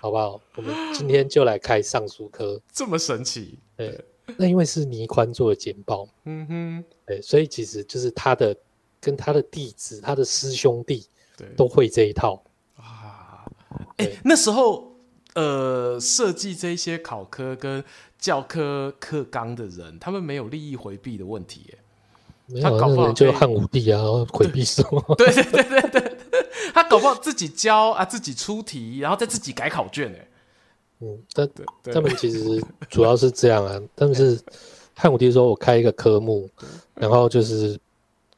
[0.00, 0.40] 好不好？
[0.56, 3.58] 我们今天就来开尚书科，这么神奇？
[3.76, 4.04] 对，
[4.36, 8.56] 那因为是倪宽做的简报，嗯哼，对，所以其实就是他的
[9.00, 11.06] 跟他的弟子，他的师兄弟。”
[11.56, 12.42] 都会这一套
[12.76, 13.48] 啊！
[13.96, 14.92] 哎、欸，那时候
[15.32, 17.82] 呃，设计这些考科跟
[18.18, 21.78] 教科课纲的人，他们没有利益回避的问题耶。
[22.44, 25.02] 没有他搞不好就汉武帝啊， 回避什么？
[25.16, 26.16] 对对对对对，
[26.74, 30.28] 他搞不好自己教啊，自己出题，然后再自己改考卷哎。
[31.00, 31.48] 嗯，但
[31.92, 33.80] 他们其实主要是这样啊。
[33.94, 34.40] 但是
[34.94, 36.48] 汉武帝说我开一个科目，
[36.94, 37.78] 然后就是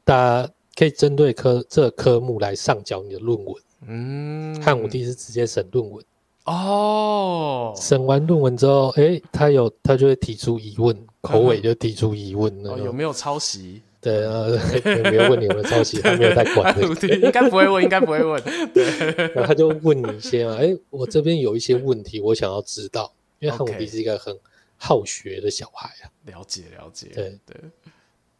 [0.05, 0.51] 大家。
[0.75, 3.55] 可以针对科这个科目来上缴你的论文。
[3.87, 6.03] 嗯，汉武帝是直接审论文。
[6.47, 12.51] 哦，审完论文之后，哎、欸，他有他就会提出疑问，口尾就提出疑问。
[12.67, 13.83] 哦，有没有抄袭？
[14.03, 14.48] 对啊，
[14.84, 16.00] 有没有问你有没有抄袭？
[16.03, 16.82] 他没有在管的。
[17.18, 18.42] 应该不会问，应该不会问。
[18.74, 18.84] 对，
[19.32, 24.36] 然后他就问你一些嘛，哎、欸，我这边有一些问题，我想要知道，因为汉武帝是一个很
[24.76, 26.11] 好学的小孩啊。
[26.24, 27.57] 了解了解，对对，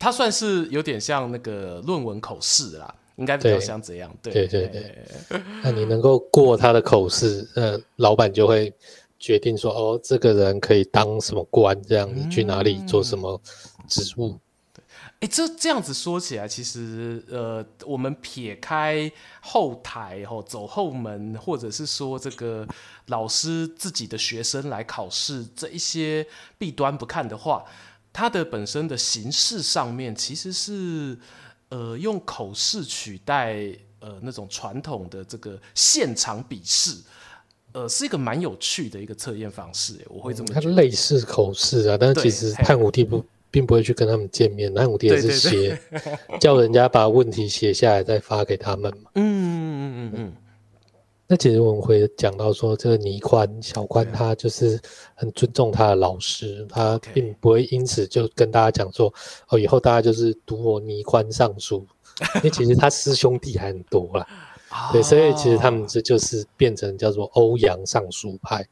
[0.00, 4.12] 他算是有点像那个论文口试啦，应该比较像这样。
[4.20, 4.66] 对对对，
[5.28, 8.74] 对，那你能够过他的口试，呃，老板就会
[9.20, 13.40] 决定说，哦，这个人可以当什么官，这样你去哪里做什么
[13.86, 14.30] 职务。
[14.30, 14.40] 嗯
[15.23, 19.09] 哎，这这样子说起来，其实呃，我们撇开
[19.41, 22.66] 后台吼、哦，走后门，或者是说这个
[23.07, 26.27] 老师自己的学生来考试这一些
[26.59, 27.64] 弊端不看的话，
[28.12, 31.16] 它的本身的形式上面其实是
[31.68, 33.55] 呃用口试取代
[34.01, 36.97] 呃那种传统的这个现场笔试，
[37.70, 40.05] 呃，是一个蛮有趣的一个测验方式。
[40.09, 43.25] 我会这么它类似口试啊，但是其实汉武帝不。
[43.53, 45.78] 并不会去跟他们见面，汉武帝也是写
[46.40, 49.11] 叫人家把问题写下来再发给他们嘛。
[49.14, 50.32] 嗯嗯嗯嗯嗯。
[51.28, 54.80] 那其实我们会讲到说，这个倪宽小宽他就是
[55.14, 59.12] 很尊重他的老师，他并不会因此就跟大家讲说，
[59.48, 61.86] 哦，以后大家就是读我倪宽上书，
[62.36, 64.26] 因为其实他师兄弟还很多啦。
[64.92, 68.66] 对，所以其实他们这就是变成叫做欧阳尚书派，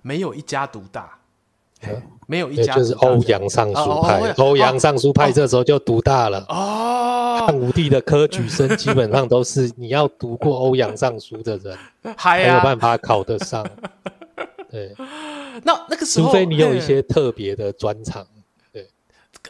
[0.00, 1.18] 没有一家独大。
[2.26, 6.44] 没有一家就是欧阳尚书派，欧阳尚书派这时候就独大了。
[6.48, 11.76] 哦， 汉武帝的科举生基本上都是你要读过欧阳尚书的人，
[12.16, 13.66] 才有办法考得上。
[14.70, 14.94] 对，
[15.64, 18.26] 那那个时候，除非你有一些特别的专长。
[18.72, 18.88] 对，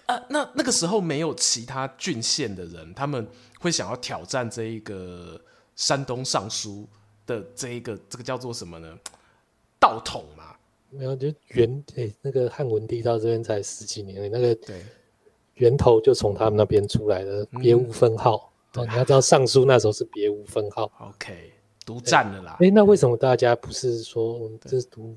[0.06, 3.24] 啊，那那个时候没有其他郡县的人，他们
[3.60, 5.40] 会想要挑战这一个
[5.76, 6.88] 山东尚书
[7.26, 8.88] 的这一个这个叫做什么呢？
[9.78, 10.41] 道统嘛。
[10.92, 14.56] 没有，就源诶、欸，那个汉文帝到这边才十几年，那个
[15.54, 18.52] 源头就从他们那边出来的，别无分号。
[18.74, 20.90] 嗯、你要知道尚书那时候是别无分号。
[21.00, 21.52] OK，
[21.86, 22.56] 独占的啦。
[22.60, 25.16] 哎、欸，那为什么大家不是说我们这是读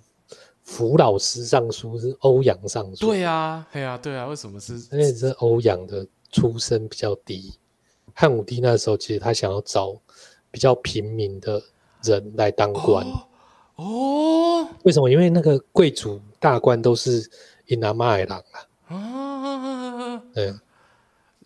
[0.63, 3.07] 符老师尚书是欧阳尚书？
[3.07, 4.73] 对啊，对啊，对啊，为什么是？
[4.91, 7.53] 因为这欧阳的出身比较低。
[8.13, 9.93] 汉武帝那时候其实他想要找
[10.51, 11.61] 比较平民的
[12.03, 13.05] 人来当官。
[13.05, 13.27] 哦
[13.75, 15.09] 哦，为什么？
[15.09, 17.29] 因为那个贵族大官都是
[17.65, 18.95] 因阿妈的郎啊。
[18.95, 20.53] 啊，对，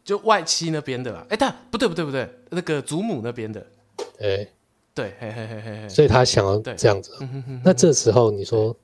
[0.04, 1.26] 就外戚那边的啦。
[1.30, 3.66] 哎，但不对，不对，不对，那个祖母那边的。
[4.18, 4.48] 对，
[4.94, 5.90] 对，嘿嘿嘿嘿嘿。
[5.90, 7.12] 所以他想要这样子。
[7.64, 8.76] 那这时候你说，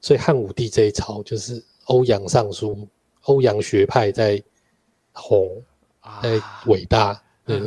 [0.00, 2.88] 所以汉武帝这一朝就是欧阳尚书、
[3.22, 4.42] 欧阳学派在
[5.12, 5.62] 红，
[6.22, 7.22] 在伟大。
[7.46, 7.60] 对。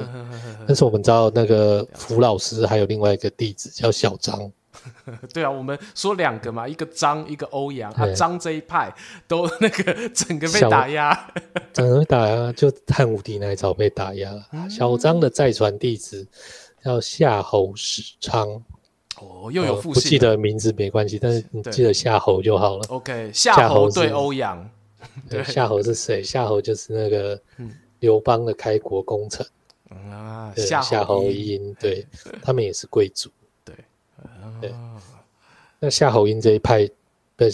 [0.68, 4.52] 但是我们知道那个符老师还有另外一个弟子叫小张。
[5.34, 7.92] 对啊，我们说两个嘛，一个张，一个欧阳。
[7.94, 8.94] 啊，张这一派
[9.28, 11.32] 都那个整个被打压，
[11.74, 14.48] 整个被打压，就汉武帝那一朝被打压了。
[14.52, 16.28] 嗯、小张的再传弟子
[16.84, 18.48] 叫夏侯史昌。
[19.20, 22.84] 哦，又有复姓、呃，不记得名字没关系，但是你记得夏侯就好了。
[22.90, 24.70] OK，夏侯对欧阳。
[25.28, 26.22] 对，夏侯是谁？
[26.24, 27.40] 夏侯就是那个
[28.00, 29.44] 刘邦的开国功臣、
[29.90, 30.54] 嗯、啊。
[30.56, 32.06] 夏侯婴，对，
[32.44, 33.32] 他们也是贵族。
[34.62, 34.74] 对，
[35.80, 36.88] 那夏侯婴这一派
[37.38, 37.50] 的，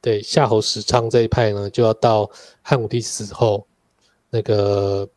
[0.00, 2.30] 对，夏侯史昌这一派呢，就要到
[2.62, 3.66] 汉武帝死后，
[4.30, 5.08] 那个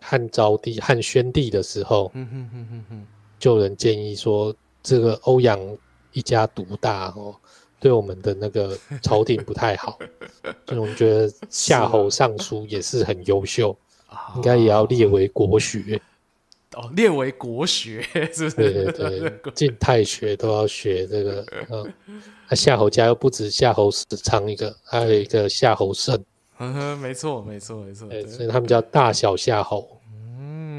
[0.00, 2.10] 汉昭帝、汉宣帝的时候，
[3.38, 5.58] 就有人建议说，这个欧阳
[6.12, 7.34] 一家独大哦，
[7.80, 9.98] 对我们的那个朝廷不太好，
[10.66, 13.76] 所以我们觉得夏侯尚书也是很优秀，
[14.36, 16.00] 应该也要列为国学。
[16.74, 18.02] 哦，列为国学
[18.32, 18.56] 是不是？
[18.56, 21.44] 对对对，晋太 学都要学这个。
[21.70, 21.92] 嗯，
[22.48, 26.18] 那夏侯家又不止夏侯史昌一个，还有一个夏侯胜。
[26.58, 28.08] 嗯哼，没错没错没错。
[28.08, 29.98] 对，所以他们叫大小夏侯。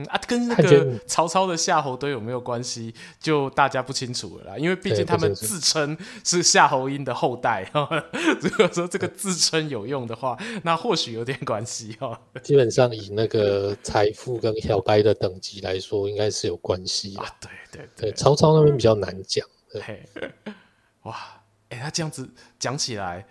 [0.06, 2.93] 啊，跟那个曹操的夏侯惇有没有关系？
[3.20, 4.58] 就大家不清楚了啦。
[4.58, 7.70] 因为毕竟他们自称是夏侯婴的后代。
[8.41, 12.18] 如果说这个自称有用的话，那或许有点关系哦。
[12.43, 17.26] 基本上以那个财富跟小白的等级来说，应该是有关系啊。
[17.39, 19.47] 对对对，对，曹操那边比较难讲。
[19.82, 20.04] 嘿，
[21.04, 21.16] 哇，
[21.70, 22.30] 哎、欸，他这样子
[22.60, 23.26] 讲起来，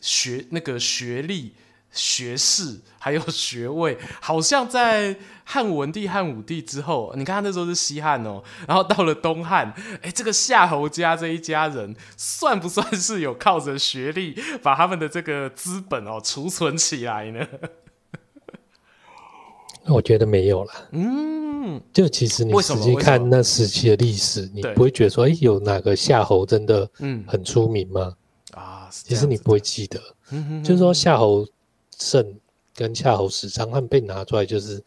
[0.00, 1.54] 学那个学历。
[1.92, 5.14] 学士还有学位，好像在
[5.44, 17.46] 汉文帝、汉武帝之后，你看他那时候是西汉哦，然后到了东汉，哎，这个夏侯家这一家人，算不算是有靠着学历把他们的这个资本哦储存起来呢？
[19.86, 20.72] 我觉得没有了。
[20.92, 28.14] 嗯，就其实你仔细看那时期的历史，你不会觉得说，哎，有哪个夏侯真的嗯很出名吗？
[28.52, 31.46] 啊，其实你不会记得，嗯哼就是说夏侯。
[32.02, 32.34] 胜
[32.74, 34.82] 跟夏侯史昌他们被拿出来，就是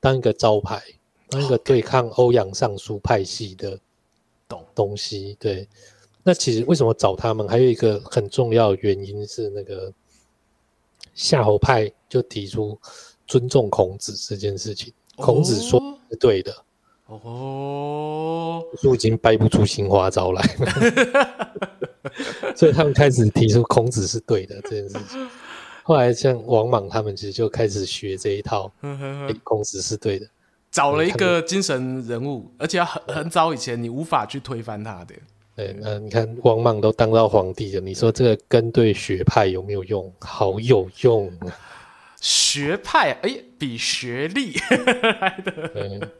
[0.00, 0.82] 当一个招牌，
[1.28, 3.78] 当一个对抗欧阳尚书派系的
[4.74, 5.36] 东西。
[5.38, 5.68] 对，
[6.22, 7.46] 那其实为什么找他们？
[7.46, 9.92] 还有一个很重要的原因是，那个
[11.14, 12.78] 夏侯派就提出
[13.26, 14.92] 尊重孔子这件事情。
[15.16, 16.54] 孔子说是对的。
[17.06, 20.66] 哦，就已经掰不出新花招来了，
[22.56, 25.28] 所以他们开始提出孔子是对的这件事情。
[25.86, 28.68] 后来像王莽他们其实就开始学这一套，
[29.44, 30.26] 孔子是对的，
[30.68, 35.14] 找了一个精神人物，而且很很早以前你无法去推翻他的。
[35.54, 40.12] 对，那你看王莽都当到皇帝了，你说这个跟对学派有没有用？
[40.18, 41.56] 好有用啊！
[42.20, 44.54] 学派哎、欸，比学历
[45.20, 46.10] 来的。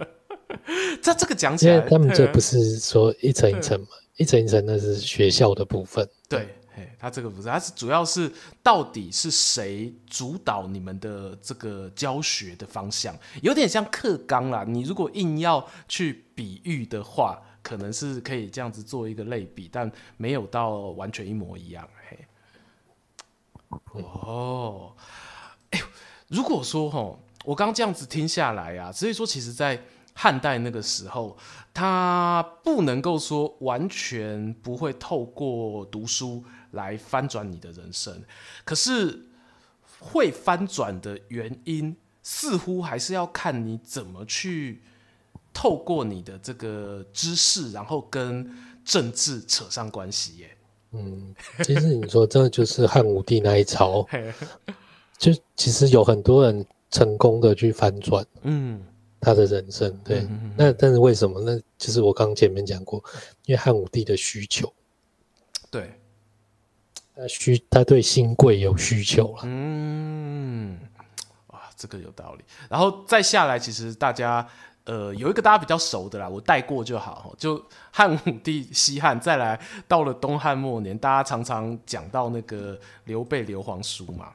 [1.03, 3.89] 这这个讲起来，他们这不是说一层一层嘛？
[4.17, 6.09] 一层一层那是学校的部分。
[6.29, 8.31] 对，嘿，他这个不是，他是主要是
[8.63, 14.63] 到底是谁主导你们的这个教学的方向，有点像课纲啦。
[14.69, 21.89] 你如果硬要去比喻的话，可能是可以这样子做一个类比，但没有到完全一模一样。
[22.11, 22.19] 嘿，
[23.95, 24.93] 哦，
[25.71, 25.81] 哎，
[26.29, 27.17] 如果说齁，
[27.47, 31.39] 我刚刚这样子听下来啊，所以说其实，在汉代那个时候，
[31.73, 36.45] 他不能够说完全不会透过读书
[36.77, 38.23] 来翻转你的人生，
[38.65, 39.27] 可是
[39.99, 44.83] 会翻转的原因，似乎还是要看你怎么去
[45.53, 48.49] 透过你的这个知识，然后跟
[48.85, 50.57] 政治扯上关系耶。
[50.93, 54.07] 嗯，其实你说这就是汉武帝那一朝，
[55.19, 58.81] 就其实有很多人成功的去翻转，嗯。
[59.19, 60.25] 他的人生对，
[60.57, 61.41] 那但是为什么？
[61.41, 63.03] 那就是我刚前面讲过，
[63.47, 64.73] 因为汉武帝的需求，
[65.69, 65.99] 对，
[67.17, 69.41] 他需他对新贵有需求了。
[69.45, 70.79] 嗯，
[71.47, 72.45] 哇，这个有道理。
[72.69, 74.47] 然后再下来，其实大家
[74.85, 77.35] 呃有一个大家比较熟的啦，我带过就好。
[77.39, 79.59] 就汉武帝西汉，再来
[79.89, 84.29] 到了东汉末年，大家常常讲到那个刘备刘皇叔嘛。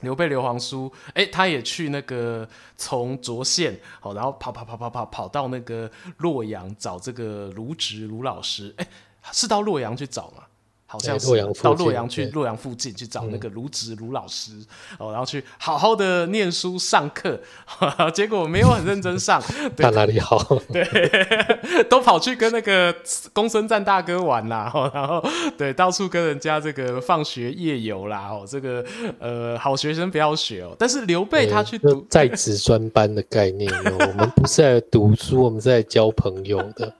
[0.00, 8.86] 刘备刘皇叔，哎、他也去那个从涿县，好，然后跑跑跑跑跑跑到那个洛阳找这个卢植卢老师，哎、
[9.32, 10.44] 是到洛阳去找吗？
[10.90, 11.26] 好像是
[11.62, 14.52] 到洛阳去洛阳附近去找那个卢植卢老师
[14.98, 17.38] 哦，然后去好好的念书上课，
[18.14, 19.38] 结果没有很认真上，
[19.76, 20.42] 他哪里好？
[20.72, 22.94] 对，都跑去跟那个
[23.34, 25.22] 公孙瓒大哥玩啦，然后
[25.58, 28.82] 对，到处跟人家这个放学夜游啦，哦，这个
[29.18, 30.74] 呃好学生不要学哦。
[30.78, 36.90] 但是刘备他去读在职专班的概念哦，我们不是在读书，我们是在交朋友的，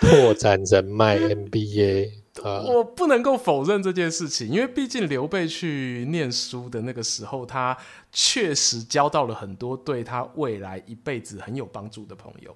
[0.00, 2.10] 拓展人脉 MBA。
[2.42, 7.76] 我不能够否认这件事情，因为毕竟刘备去念书的那个时候，他
[8.12, 12.54] 确实交到了很多对他未来一辈子很有帮助的朋友。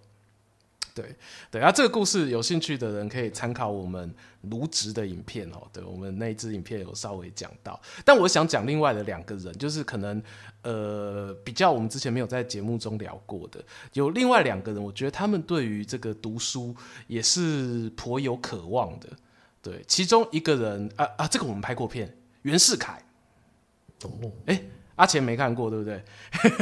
[0.93, 1.15] 对
[1.53, 4.13] 对，啊，这个故事有兴趣的人可以参考我们
[4.51, 5.63] 卢植的影片哦。
[5.73, 10.21] 对，我们那一支影片有稍微讲到，但我想讲另外的两个人，就是可能
[10.63, 16.75] 呃比较我们之前没有在节目中聊过的，有另外两个人，我觉得他们对于这个读书
[17.07, 19.09] 也是颇有渴望的。
[19.63, 23.03] 对，其中一个人啊啊，这个我们拍过片，袁世凯。
[24.03, 24.11] 哦，
[24.47, 24.63] 哎，
[24.97, 26.03] 阿钱没看过，对不对？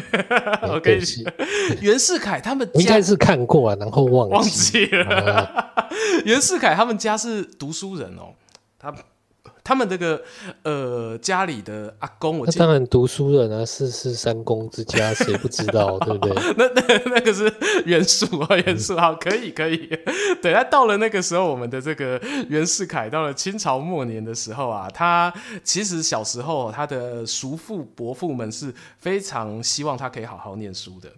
[0.68, 1.24] 我跟你说，
[1.80, 5.32] 袁世凯他们家应该是看过啊，然后忘记忘记了。
[5.32, 5.90] 啊、
[6.24, 8.34] 袁世凯他们家是读书人哦，
[8.78, 8.94] 他。
[9.68, 10.24] 他们这个
[10.62, 16.34] 呃家里的阿公，我当然读书人啊，是是三公之家，谁不知道，对不对？
[16.56, 17.52] 那那那个是
[17.84, 19.86] 袁术啊，袁术好，可以可以。
[20.40, 25.30] 对，他到了那个时候，我们的这个袁世凯到了清朝末年的时候啊，他
[25.62, 31.10] 其实小时候他的叔父伯父们是非常希望他可以好好念书的，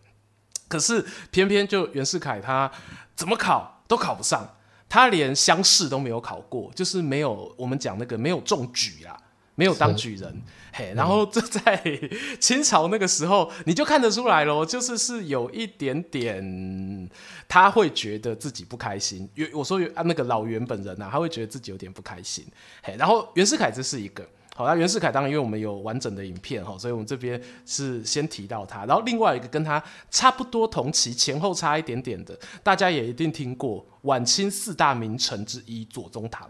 [0.66, 2.68] 可是偏偏就袁世凯他
[3.14, 4.56] 怎么考都考不上。
[4.90, 9.16] 他连乡试都没有考过，就是没有我们讲那个没有中举啦，
[9.54, 10.42] 没有当举人。
[10.72, 11.82] 嘿，然后这在
[12.38, 17.08] 清朝那个时候，你就看得出来咯，就是是有一点点，
[17.48, 19.28] 他会觉得自己不开心。
[19.54, 22.44] 我说那个老袁本人啊，他会觉得自己有点不开心。
[22.82, 24.28] 嘿，然后袁世凯这是一个。
[24.60, 28.84] 好，那袁世凯当然，因为我们有完整的影片哈，所以我们这边是先提到他。
[28.84, 36.46] 然后另外一个跟他差不多同期，前后差一点点的，大家也一定听过晚清四大名臣之一左宗棠。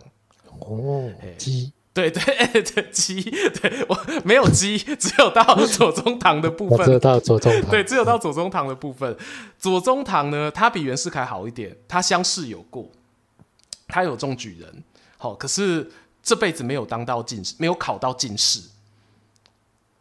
[0.58, 1.08] 哦，
[1.38, 2.20] 鸡，对对
[2.62, 6.84] 对，鸡，对我没有鸡，只有到 左宗棠的部分。
[6.84, 9.16] 只有到左宗棠，对，只有到左宗棠的部分。
[9.56, 12.90] 左宗棠呢，他比袁世凯好一点，他乡试有过，
[13.86, 14.82] 他有中举人。
[15.16, 15.88] 好，可是。
[16.22, 18.60] 这辈子没有当到进士，没有考到进士。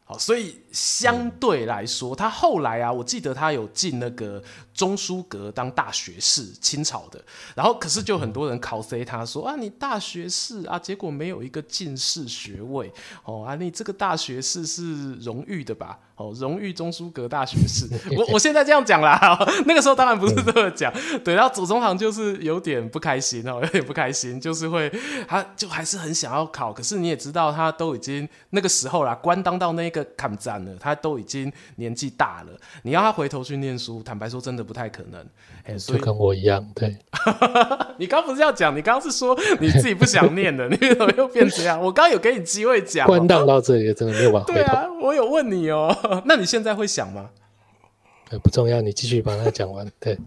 [0.05, 4.41] 好，所以相对来说，他后来啊，我记得他有进那个
[4.73, 7.19] 中书阁当大学士，清朝的。
[7.55, 12.91] 然后可是就很多人考 C 他说啊，你大学士啊，结果没有一个进士学位
[13.23, 15.97] 哦啊，你这个大学士是荣誉的吧？
[16.15, 17.87] 哦， 荣誉中书阁大学士。
[18.17, 19.17] 我我现在这样讲啦，
[19.65, 20.93] 那个时候当然不是这么讲。
[21.23, 24.91] 对，然后左宗棠就是有点不开心哦，有点不开心，就是会
[25.27, 30.05] 他就还是很想要考，可是你也知道他都已经那个时候啦，官当到那个。
[30.17, 32.51] 坎子啊他都已经年纪大了，
[32.83, 35.25] 你要他回头去念书，坦白说真的不太可能。
[35.65, 36.95] 欸、所以就跟我一样，对。
[37.97, 38.75] 你刚不是要讲？
[38.75, 41.79] 你刚刚是说你自己不想念的， 你怎么又变这样？
[41.79, 44.53] 我刚刚有给你机会讲，关档到这里真的没有办法。
[44.53, 47.29] 对啊，我有问你哦、喔， 那你现在会想吗？
[48.43, 49.89] 不重要，你继续把它讲完。
[49.99, 50.17] 对。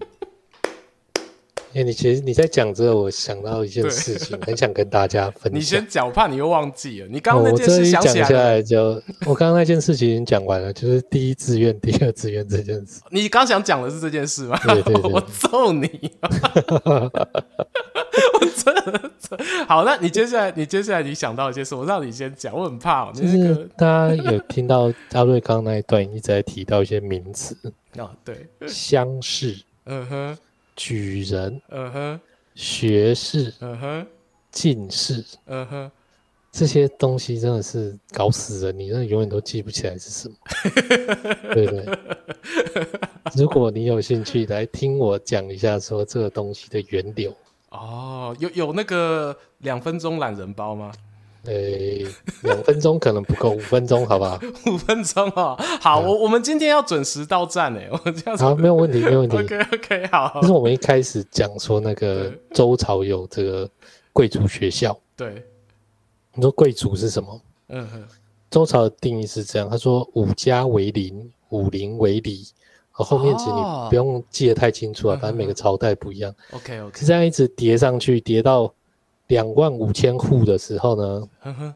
[1.75, 5.55] 哎、欸，你其实你在讲之后，我想到一件事情，很想跟大家 分享。
[5.55, 7.09] 你先讲，怕你又忘记了。
[7.11, 13.01] 你刚刚那件事想起来，讲下来就，我刚刚那件事情已经讲完了，就是第一志愿、第二志愿这件事。
[13.11, 14.59] 你刚想讲的是这件事吗？
[14.65, 16.11] 对对对， 我揍你！
[16.85, 19.11] 我真的
[19.67, 23.13] 好，那你接下来，你接下来你想到一件事，我让你先讲，我很怕、喔。
[23.15, 27.57] 就是大家有听到阿瑞刚刚那一段一直在提到一些名词
[27.97, 29.57] 哦，对，乡试，
[29.87, 30.39] 嗯哼。
[30.85, 32.21] 举人，嗯哼，
[32.57, 34.07] 学士，嗯哼，
[34.51, 35.91] 进士，嗯哼，
[36.51, 40.35] 这些东西真的是搞死人，你真的永远都记不起来是什么，
[41.55, 41.87] 对不对？
[43.37, 47.33] 如果你有兴趣来听我讲一下，说这个东西的源流，
[47.71, 50.91] 哦，有有那个两分钟懒人包吗？
[51.47, 52.07] 诶，
[52.43, 54.39] 两分钟可能不够，五分钟好不好？
[54.71, 59.37] 五分钟哦，好，我我们今天要准时到站诶， 我这样子好，没有问题，没有问题。
[59.37, 60.41] OK OK，好。
[60.41, 63.69] 就是我们一开始讲说那个周朝有这个
[64.13, 65.45] 贵族学校，对。
[66.35, 67.41] 你说贵族是什么？
[67.69, 68.05] 嗯哼。
[68.49, 72.47] 周朝的定义是这样，他说五家为邻，五邻为里。
[72.93, 76.33] 后面其实你不用记得太清楚啊，反正每个朝代不一样。
[76.53, 78.73] OK OK，是这样一直叠上去，叠到。
[79.33, 81.75] 两万五千户的时候呢，呵呵。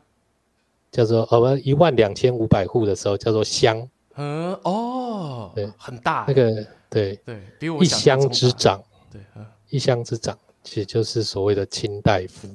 [0.93, 9.21] 叫做呃不一万两千五百户的时候叫做乡，嗯哦，对，很大，那个对对，比我一乡之长，对，
[9.69, 12.49] 一乡之长其实就是所谓的卿大夫，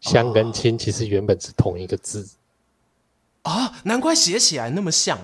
[0.00, 2.26] 乡跟亲其实原本是同一个字，
[3.42, 5.18] 啊、哦，难怪写起来那么像，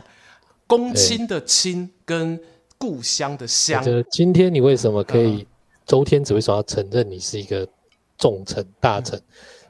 [0.67, 2.39] 公卿的卿跟
[2.77, 5.47] 故乡的乡，就是今天你为什么可以
[5.87, 7.67] 周天子为什么要承认你是一个？
[8.23, 9.21] 重臣大臣，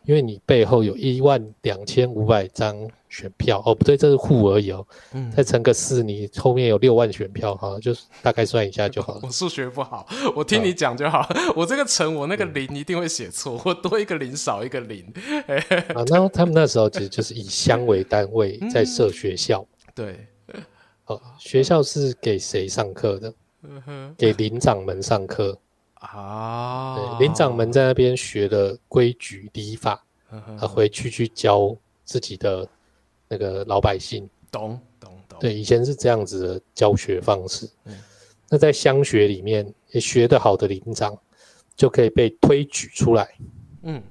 [0.04, 2.76] 因为你背后有一万两千五百张
[3.08, 4.86] 选票哦，不对，这是户而已哦。
[5.14, 9.20] 嗯，再乘个四，你后面有六万选票哈，就是大概算一下就好了。
[9.24, 11.26] 我数学不好， 我听你讲就好。
[11.56, 15.02] 我这个乘，我那个零一定会写错，我多一个零少一个零。
[15.94, 19.66] 啊，那他们那时候其实就是以乡为单位在设学校。
[19.94, 20.26] 对，
[21.06, 23.32] 哦，学校是给谁上课的？
[24.18, 25.56] 给领长们上课。
[26.02, 30.04] 啊，对，领长们在那边学的规矩礼法，
[30.58, 31.74] 他回去去教
[32.04, 32.68] 自己的
[33.28, 34.28] 那个老百姓。
[34.50, 35.38] 懂懂懂。
[35.38, 37.70] 对，以前是这样子的教学方式。
[37.84, 37.96] 嗯，
[38.50, 41.16] 那在乡学里面，也学得好的林长
[41.76, 43.28] 就可以被推举出来。
[43.82, 44.02] 嗯，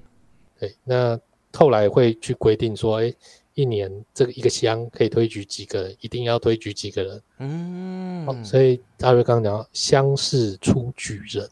[0.59, 0.73] 对。
[0.85, 1.19] 那
[1.53, 3.13] 后来会去规定说，哎，
[3.53, 7.21] 一年这个一个乡可以推举几个人，一定要推举几个人。
[7.39, 11.47] 嗯，哦，所以大瑞刚刚讲乡试出举人。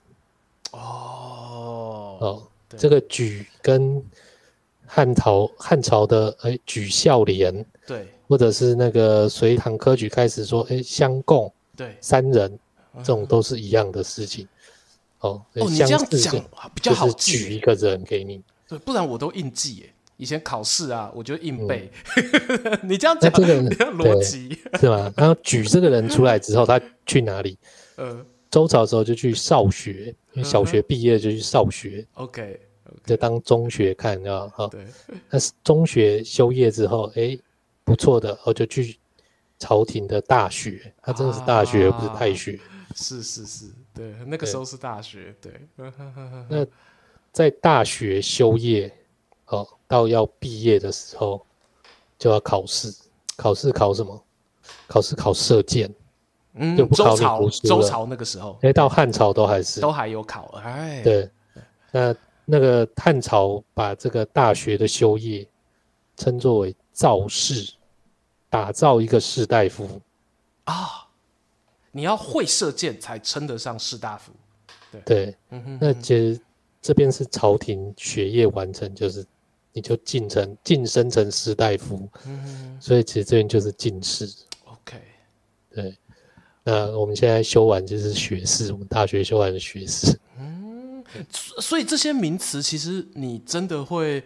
[0.72, 2.44] 哦哦，
[2.78, 4.04] 这个举跟
[4.86, 12.60] 汉朝汉朝的哎举孝廉，对，或者是那个隋唐科举开始说哎相共，对，三人，
[12.98, 14.48] 这种都是一样的事情。
[15.20, 16.36] 哦，哦，你这样讲
[16.74, 19.94] 比较好记，举一个人给你，对，不然我都硬记耶。
[20.18, 21.90] 以前考试啊，我就硬背。
[22.84, 23.62] 你这样讲，这个
[23.94, 25.12] 逻辑是吗？
[25.16, 27.58] 然后举这个人出来之后，他去哪里？
[27.96, 28.26] 呃。
[28.50, 32.06] 周朝的时候就去少学，因为小学毕业就去少学。
[32.14, 32.60] OK，
[33.06, 34.68] 就当中学看，知道哈。
[34.68, 34.86] 对。
[35.30, 37.38] 那是中学修业之后，哎，
[37.84, 38.98] 不错的，我就去
[39.58, 40.94] 朝廷的大学。
[41.02, 42.58] 他真的是大学，而不是太学。
[42.96, 45.36] 是是是，对，那个时候是大学。
[45.42, 45.54] 对。
[46.50, 46.66] 那
[47.32, 48.92] 在大学修业，
[49.48, 51.46] 哦，到要毕业的时候，
[52.18, 52.94] 就要考试。
[53.36, 54.26] 考试考什么？
[54.88, 55.94] 考试考射箭。
[56.62, 59.80] 嗯，周朝周朝那个时候，哎，到汉朝都还是。
[59.80, 61.30] 都还有考，哎，对，
[61.92, 65.48] 那那个汉朝把这个大学的修业
[66.18, 67.74] 称作为造士，
[68.50, 69.88] 打造一个士大夫。
[70.66, 71.08] 啊，
[71.92, 74.34] 你要会射箭才称得上士大夫，
[74.92, 76.40] 对，对，嗯哼，那其实
[76.82, 79.26] 这边是朝廷学业完成，就是
[79.72, 82.06] 你就晋成晋升成士大夫。
[82.26, 84.30] 嗯，所以其实这边就是进士。
[84.66, 85.02] OK，
[85.72, 85.98] 对。
[86.64, 90.20] 那我们现在修完就是学士，我们大学修完的学士。
[90.38, 91.04] 嗯，
[91.60, 94.24] 所以这些名词其实你真的会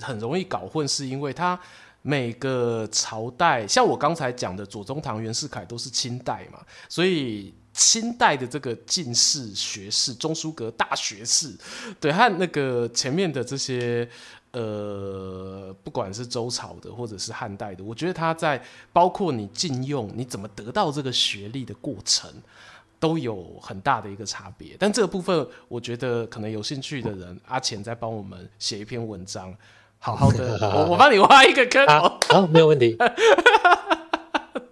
[0.00, 1.58] 很容易搞混，是因为它
[2.02, 11.56] 每个朝代，像我刚才讲的左宗棠、袁世凯都是清代嘛，所以清代的这个进士、学士、中书阁大学士，
[12.00, 14.08] 对，和那个前面的这些。
[14.52, 18.60] 呃，不管是周朝的或者是汉代的，我觉得他在
[18.92, 22.30] 包括你禁用你怎么得到这个学历的过程，
[22.98, 24.74] 都有很大的一个差别。
[24.78, 29.54] 但这个部分，我觉得可能有兴趣的人，阿钱在帮我们写一篇文章，
[29.98, 31.86] 好好的，我我帮你挖一个坑。
[31.86, 32.96] 好，好，没有问题。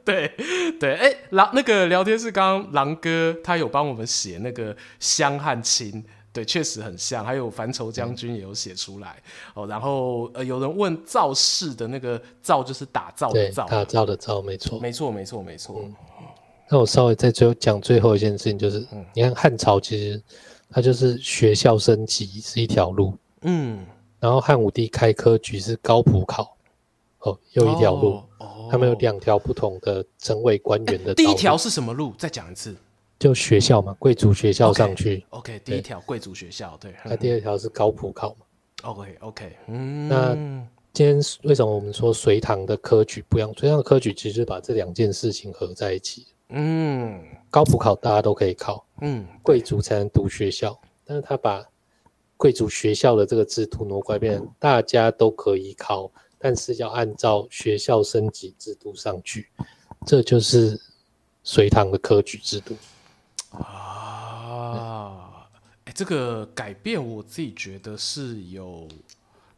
[0.05, 0.33] 对
[0.81, 6.05] 对，哎、欸，狼那个聊天室刚刚狼哥他有帮我们写那个香和亲。
[6.37, 7.24] 对，确实很像。
[7.24, 9.16] 还有樊稠将军也有写出来、
[9.55, 9.66] 嗯、哦。
[9.66, 15.80] 然后呃，有人问造势的那个造就是打造的造，打造的造，没错，没错，没错，没错。
[15.82, 15.95] 嗯、
[16.68, 20.22] 那我稍微再最后讲最后一件事情，就是、嗯、你看汉朝其实
[20.68, 23.82] 它就是学校升级是一条路，嗯，
[24.20, 26.55] 然后汉武帝开科举是高普考，
[27.20, 31.14] 哦，又一条路，哦，他们有两条不同的成为官员的。
[31.14, 32.12] 第一条是什么路？
[32.18, 32.76] 再讲一次。
[33.19, 35.25] 就学校嘛，贵族学校上去。
[35.31, 36.95] OK，, okay 第一条贵族学校，对。
[37.05, 38.47] 那第二条是高普考嘛
[38.83, 40.09] ？OK，OK，、okay, 嗯。
[40.09, 40.35] 那
[40.93, 43.53] 今天为什么我们说隋唐的科举不一样？
[43.57, 46.27] 隋唐的科举其实把这两件事情合在一起。
[46.51, 47.23] 嗯。
[47.51, 51.64] 高普考大家都可以考，嗯，贵族才能读学校，但是他把
[52.37, 59.49] 贵族学校的这个制度挪过来，变成大家都可以考，但是要按照学校升级制度上去，
[60.05, 60.79] 这就是
[61.43, 62.77] 隋唐的科举制度。
[63.65, 65.49] 啊，
[65.85, 68.89] 哎，这个改变我自己觉得是有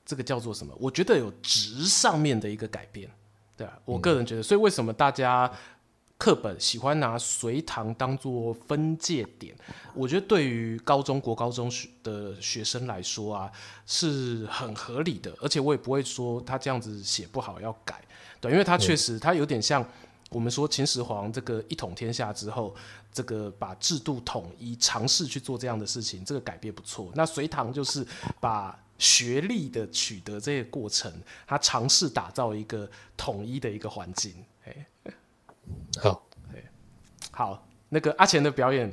[0.05, 0.75] 这个叫做什么？
[0.79, 3.11] 我觉得有值上面的一个改变，
[3.57, 5.51] 对啊，我个人觉得，所以为什么大家
[6.17, 9.55] 课本喜欢拿隋唐当做分界点？
[9.95, 13.51] 我觉得对于高中国高中学的学生来说啊，
[13.87, 18.03] 是很合理的，而且我也不会说他这样子写不好要改，
[18.41, 19.85] 对，因为他确实他有点像。
[20.31, 22.77] 我们说秦始皇这个一统天下之后，
[23.19, 27.11] 这个把制度统一，尝试去做这样的事情，这个改变不错。
[27.17, 28.07] 那隋唐就是
[28.39, 31.13] 把学历的取得这个过程，
[31.45, 34.45] 他尝试打造一个统一的一个环境。
[34.65, 34.87] 哎，
[36.01, 36.23] 好，
[37.33, 38.89] 好，那个阿钱的表演。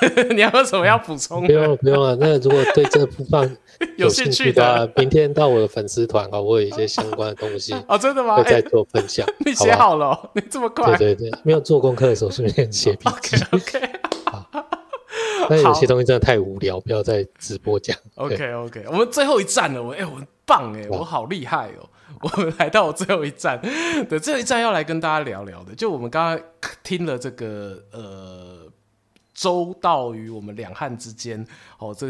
[0.34, 1.46] 你还有什么要补充？
[1.46, 2.16] 不用不用了。
[2.16, 3.56] 那如果对这个部分
[3.96, 8.36] 有兴趣的，明天到我的粉丝团啊，我有一些相关的东西 哦，真的吗？
[8.36, 9.26] 会再做分享。
[9.44, 10.96] 你写好了，你这么快？
[10.96, 13.36] 对对对，没有做功课的时候顺便写笔记。
[13.52, 13.90] OK，
[14.26, 14.46] 好。
[15.48, 17.96] 但有些东西真的太无聊，不要再直播讲。
[18.14, 21.88] OK OK，我们最后一站了，我哎，我很棒哎，我好厉害哦！
[22.20, 23.60] 我们来到我最后一站，
[24.08, 26.40] 对，最后一站要来跟大家聊聊的，就我们刚刚
[26.82, 28.51] 听了这个呃。
[29.42, 31.44] 周到于我们两汉之间，
[31.78, 32.08] 哦，这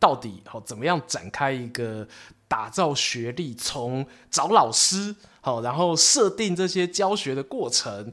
[0.00, 2.08] 到底哦怎么样展开一个
[2.48, 8.12] 打造学历，从找老师，好，然后设定这些教学的过程，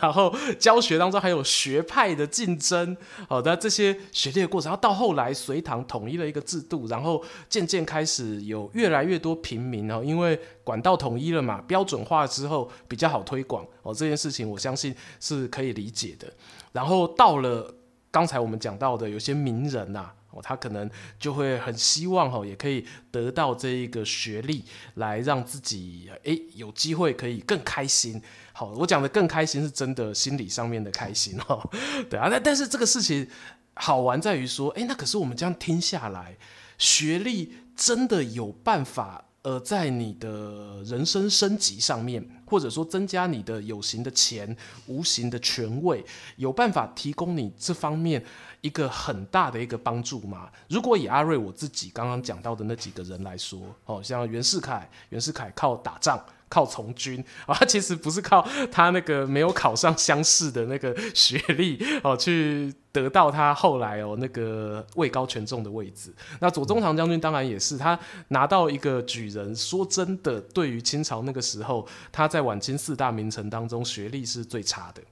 [0.00, 2.96] 然后教学当中还有学派的竞争，
[3.28, 16.32] 好的这些学历的过程，然后到后来隋唐统一了一个制度，然后渐渐开始有越来越多平民哦，因为管道统一了嘛，标准化之后比较好推广哦，这件事情我相信是可以理解的，
[16.72, 17.74] 然后到了。
[18.10, 28.20] 刚才我们讲到的有些名人呐，哦，他可能就会很希望哈，也可以得到这一个学历，来让自己诶有机会可以更开心。
[28.52, 31.68] 好，我讲的更开心是真的心理上面的开心哦。
[32.10, 33.28] 对啊，那但是这个事情
[33.74, 36.36] 好玩在于说，诶，那可是我们这样听下来，
[36.76, 39.24] 学历真的有办法？
[39.42, 46.04] 呃，在你的人生升级上面，或者说增加你的有形的钱、无形的权位，
[46.36, 48.24] 有办法提供你这方面
[48.62, 50.50] 一个很大的一个帮助吗？
[50.68, 56.18] 如果以阿瑞我自己刚刚讲到的那几个人来说，哦，像袁世凯，袁世凯靠打仗。
[56.48, 66.12] 靠从军 啊，他其实不是靠他那个没有考上乡试的那个学历 哦，去得到他后来哦那个位高权重的位置。
[66.40, 69.54] 那左宗棠将军当然也是，他拿到一个举人。
[69.54, 75.02] 说真的，对于清朝那个时候，他在晚清四大名臣当中学历是最差的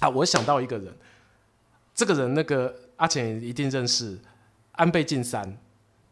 [0.00, 0.08] 啊。
[0.08, 0.94] 我想到一个人，
[1.94, 4.18] 这个人那个阿钱一定认识，
[4.72, 5.58] 安倍晋三。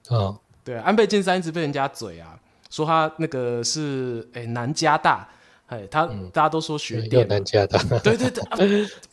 [0.09, 2.39] 哦，对，安倍晋三一直被人家嘴啊。
[2.71, 5.29] 说他那个是诶南加大
[5.67, 8.57] 哎，他、嗯、大家都说学电南加大，对对对，啊、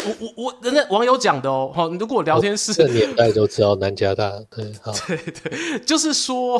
[0.05, 6.57] 我我我人家网友讲的哦，好，如果聊天室这年代都知道南加大，对，好， 对对，就是说，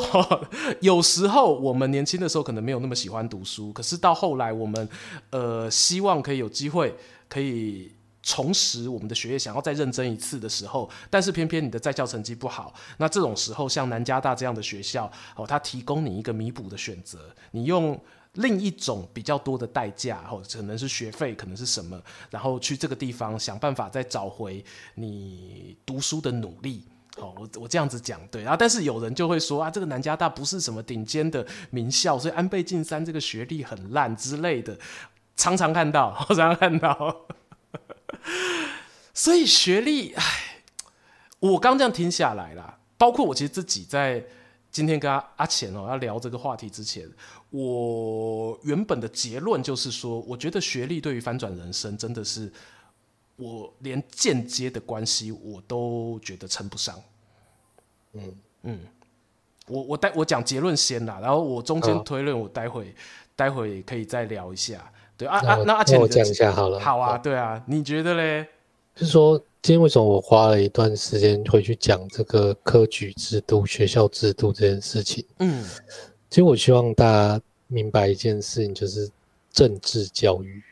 [0.80, 4.86] 有时候我们年轻的时候可能没有那么喜欢读书，可是到后来我们
[5.30, 6.94] 呃希望可以有机会
[7.30, 7.90] 可以
[8.26, 17.20] 重拾我们的学业，想要再认真一次的时候，但是偏偏你的在校成绩不好，那这种时候像南加大这样的学校，哦，它提供你一个弥补的选择，
[17.52, 17.98] 你用。
[18.38, 21.98] 另一种比较多的代价，或可能是学费，可能是什么，
[22.28, 24.62] 然后去这个地方想办法再找回
[24.96, 26.84] 你读书的努力。
[27.18, 34.78] 好，我我这样子讲对然啊，但是有人就会说啊，这个南加大不是什么顶尖的名校，所以安倍晋三这个学历很烂之类的，
[35.34, 37.26] 常常看到，常常看到。
[39.14, 40.22] 所以学历，哎，
[41.40, 44.24] 我刚这样听下来啦，包括我其实自己在。
[44.72, 47.08] 今天跟阿钱哦要聊这个话题之前，
[47.48, 52.52] 我原本的结论就是说，我觉得学历对于翻转人生真的是，
[53.36, 57.02] 我连间接的关系我都觉得称不上。
[58.12, 58.34] 嗯
[58.64, 58.80] 嗯，
[59.66, 62.94] 我我待我讲结论先啦，然后我中间推论我待会、
[63.34, 64.92] 待会可以再聊一下。
[65.16, 66.78] 对啊啊，那阿钱我讲一下好了。
[66.80, 68.46] 好啊，对啊，你觉得嘞？
[68.94, 69.42] 就是说。
[69.62, 75.26] 今天为什么我花了一段时间回去讲这个科举制度、学校制度这件事情？
[75.40, 75.64] 嗯，
[76.30, 79.10] 其实我希望大家明白一件事情，就是
[79.50, 80.62] 政治教育。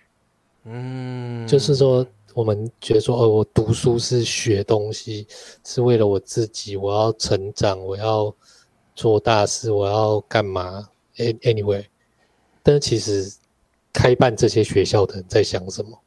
[0.62, 5.26] 嗯，就是说我们觉得说，哦，我读书是学东西，
[5.64, 8.32] 是为了我自己，我要成长，我要
[8.95, 11.84] 做大事，我要干嘛？Anyway，
[12.62, 13.28] 但是其实
[13.95, 15.99] 开办这些学校的人在想什么？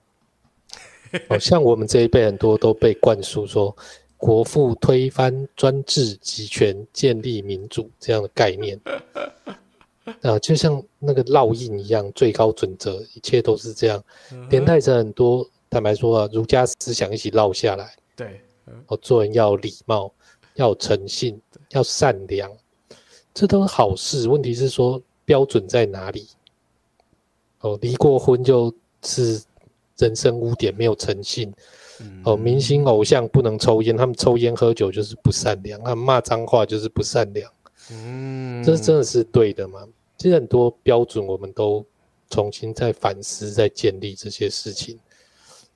[1.30, 3.76] 好像我们这一辈很多都被灌输说，
[4.18, 8.78] 国父推翻专制集权，建立民主这样的概念
[10.22, 14.04] 啊，就像那个烙印一样，最高准则，一切都是这样，
[14.50, 17.96] 连带着很多，坦白说啊，儒家思想一起烙下来。
[18.16, 18.42] 对，
[18.88, 20.12] 哦，做人要礼貌，
[20.56, 22.52] 要诚信，要善良，
[23.34, 24.28] 这都是好事。
[24.28, 26.28] 问题是说标准在哪里？
[27.62, 29.42] 哦，离过婚就是。
[30.00, 31.52] 人生污点没有诚信，
[32.24, 37.52] 哦，明星偶像不能抽烟，他们抽烟喝酒就是不善良，他们骂脏话就是不善良，
[37.90, 39.84] 嗯，这真的是对的吗？
[40.16, 41.84] 其实很多标准我们都
[42.30, 45.00] 重新在反思，在建立这些事情。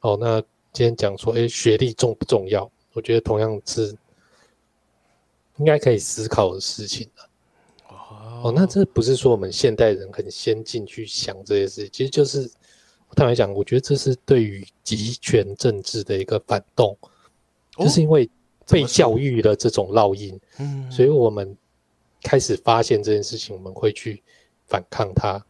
[0.02, 0.40] 哦，那
[0.72, 2.70] 今天讲说，诶，学历重不重要？
[2.94, 3.88] 我觉得同样是
[5.58, 7.10] 应该可以思考的事情。
[8.44, 12.50] 哦，那这不是说我们现代人很先进去想这些事情，其实就是。
[13.14, 16.98] 坦白讲，我觉得这是对于集权政治的一个反动，
[17.76, 18.30] 哦、就是因为
[18.66, 21.54] 被教育的这种烙印，嗯，所以我们
[22.24, 24.24] 开始发现这件事情，我们会去
[24.66, 25.46] 反抗它。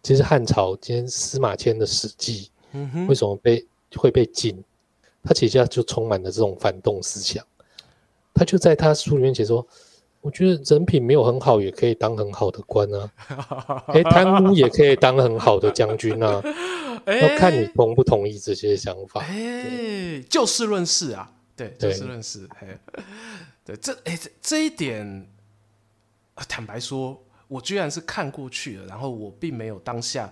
[0.00, 4.62] 其实汉朝今天司马迁的《史记》，嗯，为什么被会被禁？
[5.24, 7.44] 他其实就充满了这种反动思想。
[8.32, 9.66] 他就在他书里面写说。
[10.20, 13.10] 我觉得人品没有很好，也可以当很好的官啊。
[13.88, 16.42] 哎，贪污也可以当很好的将军啊。
[17.06, 19.22] 要看你同不同意这些想法。
[19.22, 22.46] 哎，就事论事啊，对，就事论事。
[23.64, 25.26] 对，这哎这这一点，
[26.48, 30.30] 坦白说，我居然是看过去了，然后我并没有当下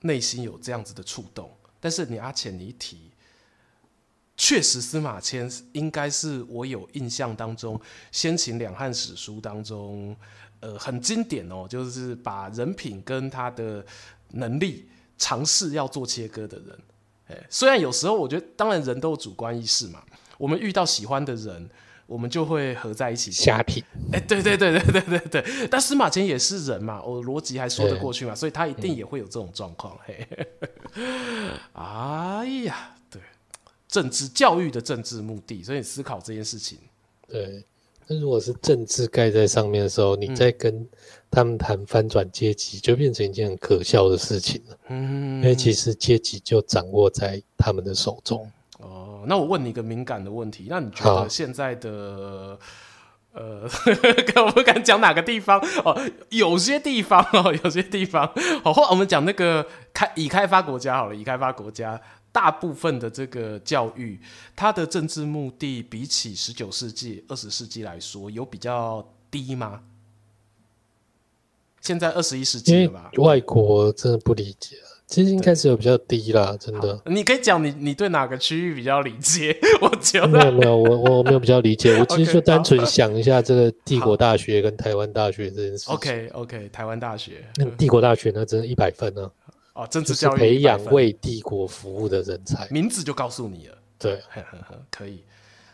[0.00, 1.50] 内心有这样子的触动。
[1.80, 3.10] 但是你阿浅你一提。
[4.36, 7.80] 确实，司马迁应该是我有印象当中
[8.12, 10.14] 先秦两汉史书当中，
[10.60, 13.84] 呃，很经典哦，就是把人品跟他的
[14.32, 16.78] 能力尝试要做切割的人。
[17.28, 20.02] 哎，虽然有时候我觉得，当然人都有主观意识嘛，
[20.36, 21.70] 我们遇到喜欢的人，
[22.06, 23.82] 我们就会合在一起瞎品。
[24.12, 29.98] 哎，对对对对对对对， 但司马迁也是人嘛，我逻辑还说得过去嘛，所以他一定也会有这种状况。
[30.04, 30.28] 嘿，
[31.72, 32.92] 哎呀。
[33.88, 36.78] 政治教育的政治目的，所以你思考这件事情。
[37.28, 37.64] 对，
[38.06, 40.86] 那如果是政治盖在上面的时候，你在跟
[41.30, 44.78] 他们谈翻转阶级，就变成一件很可笑的事情了。
[44.88, 48.50] 嗯，因为其实阶级就掌握在他们的手中。
[48.78, 52.58] 哦，那我问你一个敏感的问题，那你觉得现在的
[53.32, 53.68] 呃，
[54.46, 58.32] 我不敢讲哪个地方哦，有些地方哦，有些地方，
[58.62, 62.00] 好，或我们讲那个开已开发国家好了，已开发国家。
[62.36, 64.20] 大部分的这个教育，
[64.54, 69.80] 它的政治目的比起十九世纪、二十世纪来说，有比较低吗？
[71.80, 73.10] 现在二十一世纪了吧？
[73.16, 74.76] 外国真的不理解，
[75.06, 77.00] 其实应该是有比较低啦，真的。
[77.06, 79.56] 你可以讲你你对哪个区域比较理解？
[79.80, 85.90] 我觉得没有没有，我我没有比较理解，我其实就单纯想一下这个帝国大学跟台湾大学这件事。
[85.90, 89.45] OK OK，台湾大学，那帝国大学呢，真的一百分呢、啊。
[89.76, 93.78] 哦，政治教育培养为帝国服务的人才，名字就告诉你了。
[93.98, 94.22] 对，
[94.90, 95.22] 可以。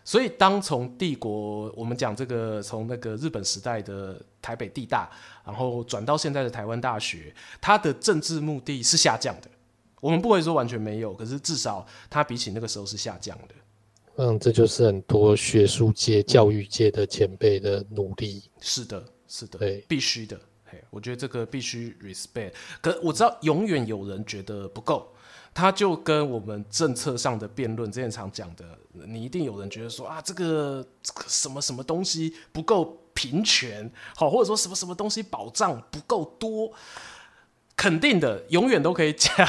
[0.05, 5.09] 所以，当从帝国，我们讲这个从那个日本时代的台北地大，
[5.47, 9.49] 然后转到现在的台湾大学，它的政治目的是下降的。
[10.01, 13.55] 我们不会说完全没有，可是至少它比起那个时候是下降的。
[14.17, 18.43] 嗯，这就是很多学术界、教育界的前辈的努力。
[18.61, 20.37] 是的，是的，对，必须的。
[20.91, 22.53] 我觉得这个必须 respect。
[22.81, 25.13] 可我知道，永远有人觉得不够。
[25.55, 28.65] 他就跟我们政策上的辩论之前常讲的，
[29.07, 30.83] 你一定有人觉得说啊，这个
[31.27, 36.73] 什么什么东西不够平权，好，或者说什么什么东西保障不够多，
[37.83, 39.45] 肯定的，永远都可以讲。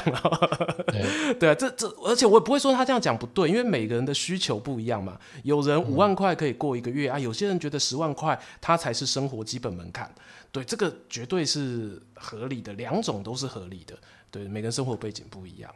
[0.87, 5.19] 对， 对啊，这这，而且我也不会说他这样讲不对，因为每个人的需求不一样嘛。
[5.43, 10.11] 有人五万块可以过一个月啊，有些人觉得十万块他才是生活基本门槛。
[10.51, 13.95] 对，这个绝对是合理的，两种都是合理的。
[14.31, 15.69] 对，每个人生活背景不一样。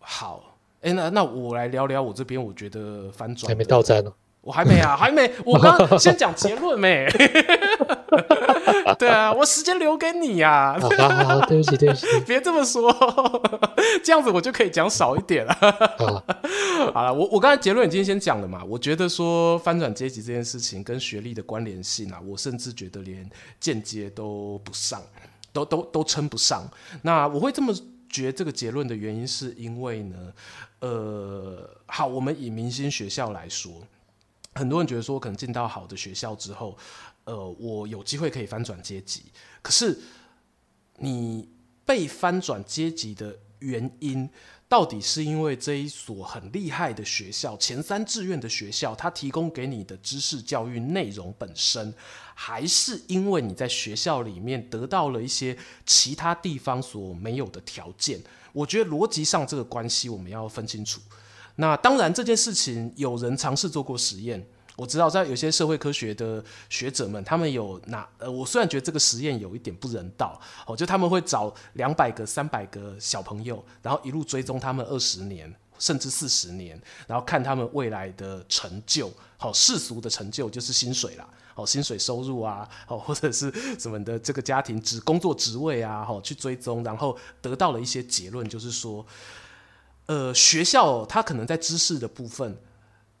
[0.00, 7.06] 好，哎、欸，那那我来聊聊我这边，我觉得翻转还没到站呢，我还没啊，还没，我刚先讲结论没？
[8.98, 10.80] 对啊，我时间留给你呀、啊。
[10.80, 12.92] 好，好，好，对不起，对不起，别这么说，
[14.04, 15.54] 这样子我就可以讲少一点了。
[16.94, 23.28] 好了，我我刚才结论已经先讲了嘛，我觉得说翻转阶级这件事情跟学历的关联性啊，我甚至觉得连
[23.60, 25.02] 间接都不上，
[25.52, 26.68] 都都都称不上。
[27.02, 27.74] 那我会这么。
[28.08, 30.32] 觉这个结论的原因是因为呢，
[30.78, 33.72] 呃，好，我们以明星学校来说，
[34.54, 36.78] 很多人觉得说，可能进到好的学校之后，
[37.26, 39.24] 呃，我有机会可以翻转阶级。
[39.60, 39.98] 可是，
[40.98, 41.48] 你
[41.84, 44.28] 被翻转阶级的原因，
[44.68, 51.92] 到底是因为这一所很厉害的学校，前三志愿的学校，它提供给你的知识教育内容本身，
[52.32, 58.20] 还是因为你在学校里面得到了一些其他地方所没有的条件？
[58.52, 61.00] 我觉得逻辑上这个关系我们要分清楚。
[61.56, 64.46] 那当然，这件事情有人尝试做过实验。
[64.76, 89.06] 我知道，在有些社会科学的学者们，他们有拿呃，我虽然觉得这个实验有一点不人道，哦，就他们会找两百个、三百个小朋友，然后一路追踪他们二十年，甚至四十年，然后看他们未来的成就，好，世俗的成就就是薪水啦，哦，薪水收入啊，哦，或者是什么的这个家庭职工作职位啊，好，去追踪，然后得到了一些结论，就是说，
[90.04, 92.58] 呃，学校它可能在知识的部分。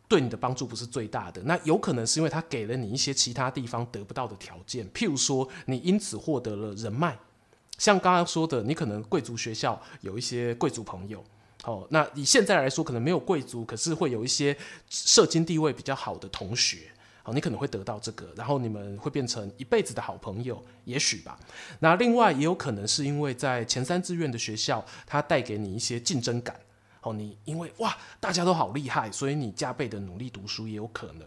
[0.08, 7.18] 对你的帮助不是最大的，那有可能是因为他给了你一些其他地方得不到的条件，譬如说你因此获得了人脉，
[7.76, 11.24] 像刚刚说的，你可能贵族学校有一些贵族朋友，
[11.64, 14.56] 哦，那以现在来说可能没有贵族，可是会有一些
[14.88, 16.88] 社经地位比较好的同学，
[17.24, 21.36] 哦，你可能会得到这个，然后你们会变成一辈子的好朋友，也许吧。
[21.80, 26.54] 那另外也有可能是因为在前三志愿的学校，它带给你一些竞争感。
[27.06, 31.26] 哦，你因为哇，大家都好厉害，所以你加倍的努力读书也有可能。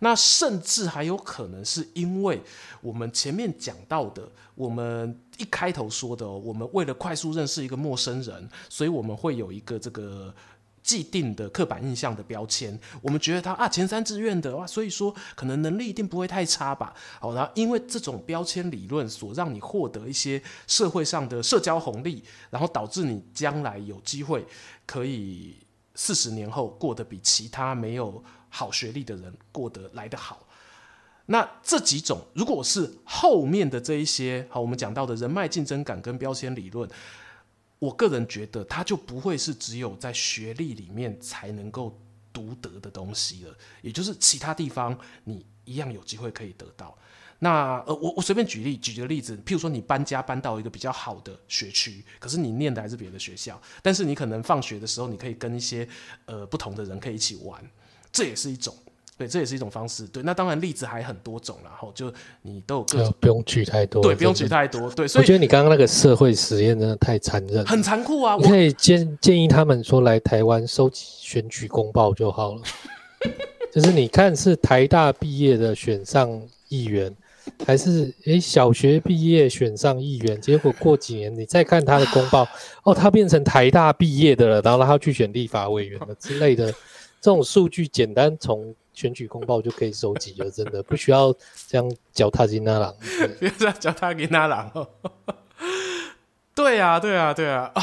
[0.00, 2.42] 那甚至还有可能是因为
[2.80, 10.34] 我们前面讲到的，我们一开头说的，我们为了快速认识一个陌生人，所以我们会有一个这个。
[10.82, 16.94] 既定的刻板印象的标签，我们觉得他啊前三志愿的哇，所以说可能能力一定不会太差吧。
[17.20, 24.44] 好，然后因为这种标签理论所让你获得一些社会上的社交红利，然后导致你将来有机会
[24.90, 25.56] 可以
[25.94, 30.48] 四十年后过得比其他没有好学历的人过得来得好。
[31.26, 36.90] 那这几种如果是后面的这一些，好，我们讲到的人脉竞争感跟标签理论。
[37.78, 41.96] 我个人觉得，它就不会是只有在学历里面才能够
[42.32, 46.98] 独得的东西了，也就是其他地方你一样有机会可以得到。
[47.40, 55.88] 那呃，我我随便举例举个例子，譬如说你搬家搬到一个比较好的学区，可是你念的还是别的学校，但是你可能放学的时候，你可以跟一些
[56.26, 57.60] 呃不同的人可以一起玩，
[58.12, 58.74] 这也是一种。
[59.16, 60.06] 对，这也是一种方式。
[60.06, 62.10] 对，那当然例子还很多种，然后就
[62.40, 64.02] 你都有各种，不用举太多。
[64.02, 64.90] 对，不用举太多。
[64.92, 68.34] 对，所以我觉得你刚刚那个社会实验真的太残忍，很残酷啊！
[68.34, 72.62] 我可以建建议他们说来台湾收集选举公报就好了。
[73.70, 77.14] 就是你看是台大毕业的选上议员，
[77.66, 80.40] 还是诶小学毕业选上议员？
[80.40, 82.46] 结果过几年你再看他的公报，
[82.82, 86.72] 哦，他变成台大毕业的了，然后他去选立法委员了之类的。
[87.22, 91.30] 这种数据简单从选举公报就可以收集了，真的不需要
[91.68, 92.94] 这样脚踏金那郎，
[93.38, 94.86] 不要这样脚踏金那郎。
[96.54, 97.82] 对、啊，对、啊，对啊，啊！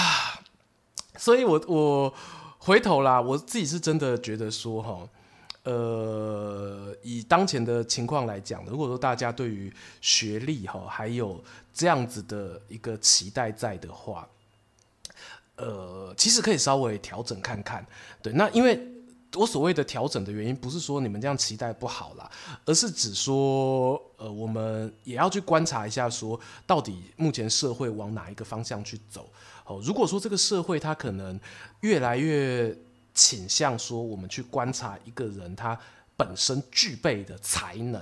[1.18, 2.14] 所以我我
[2.58, 5.08] 回头啦，我自己是真的觉得说哈，
[5.68, 11.44] 呃，以当前的情况来讲，如果说大家对于学历哈还有
[11.74, 14.26] 这样子的一个期待在的话，
[15.58, 17.86] 呃，其实可以稍微调整看看。
[18.22, 18.80] 对，那因为
[19.36, 22.32] 我所谓的调整的原因，不是说你们这样期待不好啦，
[22.64, 29.30] 而是指说，呃，我们也要去观察一下，说到底目前社会往哪一个方向去走。
[29.66, 31.38] 哦，如果说这个社会它可能
[31.82, 32.74] 越来越
[33.18, 35.78] 倾向说，我们去观察一个人他
[36.16, 38.02] 本身具备的才能，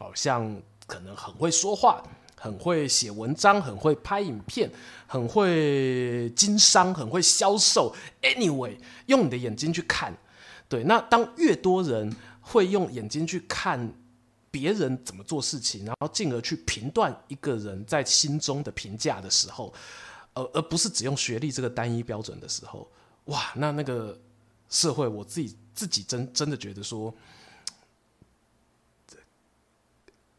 [0.00, 2.02] 哦，像可能很会说话。
[2.34, 4.68] 很会写文章，很会拍影片，
[5.06, 7.94] 很会经商，很会销售。
[8.20, 8.76] Anyway，
[9.06, 10.12] 用你的眼睛去看，
[10.68, 10.82] 对。
[10.82, 13.94] 那当越多人会用眼睛去看
[14.50, 19.72] 别人怎么做事情，然后进而去评断一个人在心中的评价的时候，
[20.34, 22.90] 而而不是只用学历这个单一标准的时候，
[23.26, 24.20] 哇，那那个
[24.72, 27.14] 社会，我自己自己真真的觉得说，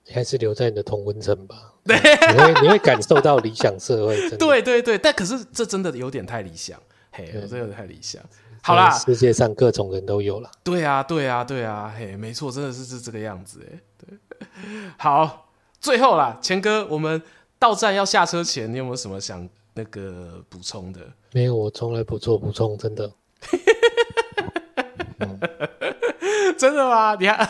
[0.05, 1.75] 你还是留在你的同温层吧。
[1.85, 1.95] 对，
[2.33, 4.29] 你会你会感受到理想社会。
[4.37, 6.81] 对对对，但可是这真的有点太理想，
[7.11, 8.23] 嘿，这有点太理想。
[8.63, 10.49] 好啦，世界上各种人都有了。
[10.63, 14.17] 对啊，对啊，对啊，嘿，没错，真的是是这个样子，哎，对。
[14.97, 17.21] 好，最后啦，钱哥，我们
[17.59, 21.01] 到站要下车前，你有没有什么想那个补充的？
[21.33, 23.11] 没有，我从来不做补充，真的。
[25.19, 25.39] 嗯
[26.57, 27.15] 真的吗？
[27.19, 27.49] 你看，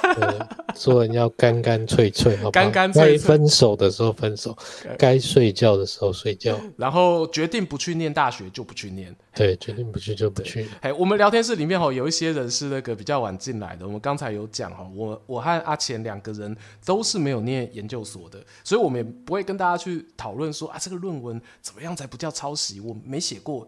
[0.74, 2.52] 做人要干干脆脆，好吧？
[2.52, 3.18] 干干脆脆。
[3.18, 4.58] 该分手的时候分手，
[4.98, 6.60] 该睡觉的时候睡觉。
[6.78, 9.14] 然后决定不去念大学就不去念。
[9.36, 10.68] 对，决定不去就不去。
[10.82, 13.86] 哎，我们聊天室里面哈，有一些人是那个比较晚进来的。
[13.86, 22.80] 我们刚才有讲哈，我我和阿钱两个人都是没有念研究所的，所以我们也不会跟大家去讨论说啊，这个论文怎么样才不叫抄袭？
[22.80, 23.68] 我没写过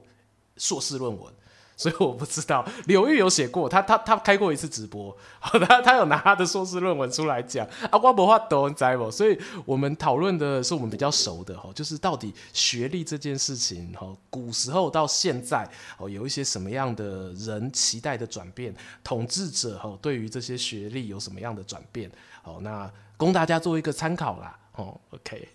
[0.57, 1.31] 硕士论文。
[1.77, 9.11] 所以我不知道，柳玉有写过，他他他开过一次直播，他他有拿他的硕士论文出来讲啊，我无法度你知无？
[9.11, 18.73] 所以我们讨论的是我们比较熟的哈，就是到底学历这件事情哈，古时候到现在哦，有一些什么样的人期待的转变，
[19.03, 22.09] 统治者哈对于这些学历有什么样的转变？
[22.43, 24.57] 哦，那供大家做一个参考啦。
[24.75, 25.49] 哦，OK。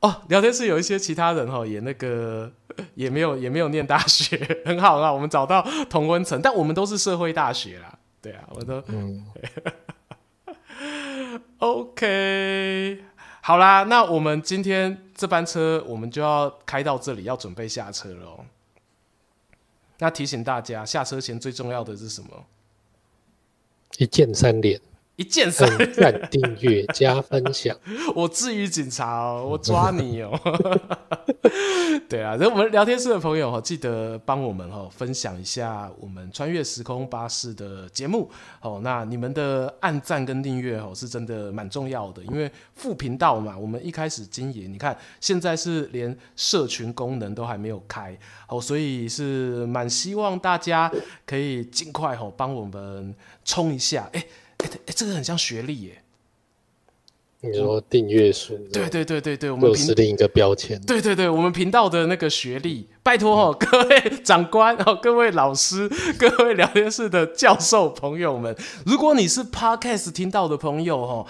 [0.00, 2.50] 哦，聊天室有一些其他人哈，也那个
[2.94, 5.12] 也没有也没有念大学， 很好啊。
[5.12, 7.98] 我们找到同温层，但我们都是社会大学啦。
[8.22, 9.24] 对啊，我都嗯。
[11.58, 13.04] OK，
[13.42, 18.46] 好啦，那我们今天这班车我们就要开到这里，要准备下车了喔。
[19.98, 22.46] 那提醒大家，下车前最重要的是什么？
[23.98, 24.80] 一键三连。
[25.20, 27.76] 一键三连，订阅加分享。
[28.16, 30.32] 我至于警察哦，我抓你哦。
[32.08, 38.30] 对啊，然后我们聊天室的朋友哈，记得帮我们哈分享一下我们穿越时空巴士的节目
[38.62, 38.80] 哦。
[38.82, 48.16] 那你们的按赞跟订阅哦，是真的蛮重要的，因为副频道嘛，我们一开始经营，你看现在是连社群功能都还没有开
[48.48, 50.90] 哦，所以是蛮希望大家
[51.26, 53.14] 可以尽快哦帮我们
[53.44, 54.24] 冲一下，哎。
[54.78, 56.02] 哎、欸，这个很像学历耶。
[57.42, 58.54] 你说订阅数？
[58.70, 60.78] 对对对对对，我们是另一个标签。
[60.82, 68.54] 对对对，我们频道的那个学历，拜托哦，各位长官哦，各位老师，各位聊天室的教授朋友们，
[68.84, 71.26] 如果你是 Podcast 听到的朋友哦，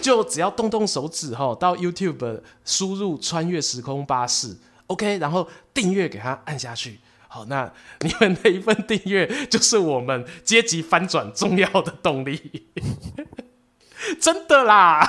[0.00, 4.56] 就只要动动手指哈，到 YouTube 输入“穿越时空巴士
[4.86, 6.98] ”，OK，然后订阅给他按下去。
[7.32, 12.66] 好，那你们的一份订阅就是我们阶级翻转重要的动力，
[14.20, 15.00] 真的啦！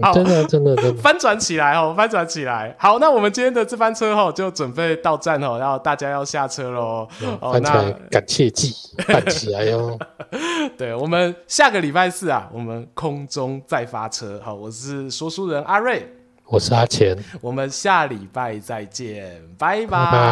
[0.00, 2.72] 好，真的真的真的翻转起来哦，翻转起来。
[2.78, 7.08] 好，那我们今天的这班车哈就准备到站哦，然后大家要下车喽。
[7.40, 8.72] 翻起来，感谢祭，
[9.08, 9.98] 办起来哟。
[10.78, 14.40] 对，我们下个礼拜四啊，我们空中再发车。
[14.44, 16.06] 好，我是说书人阿睿。
[16.46, 17.16] 我是阿钱。
[17.40, 20.24] 我们下礼拜再见拜拜。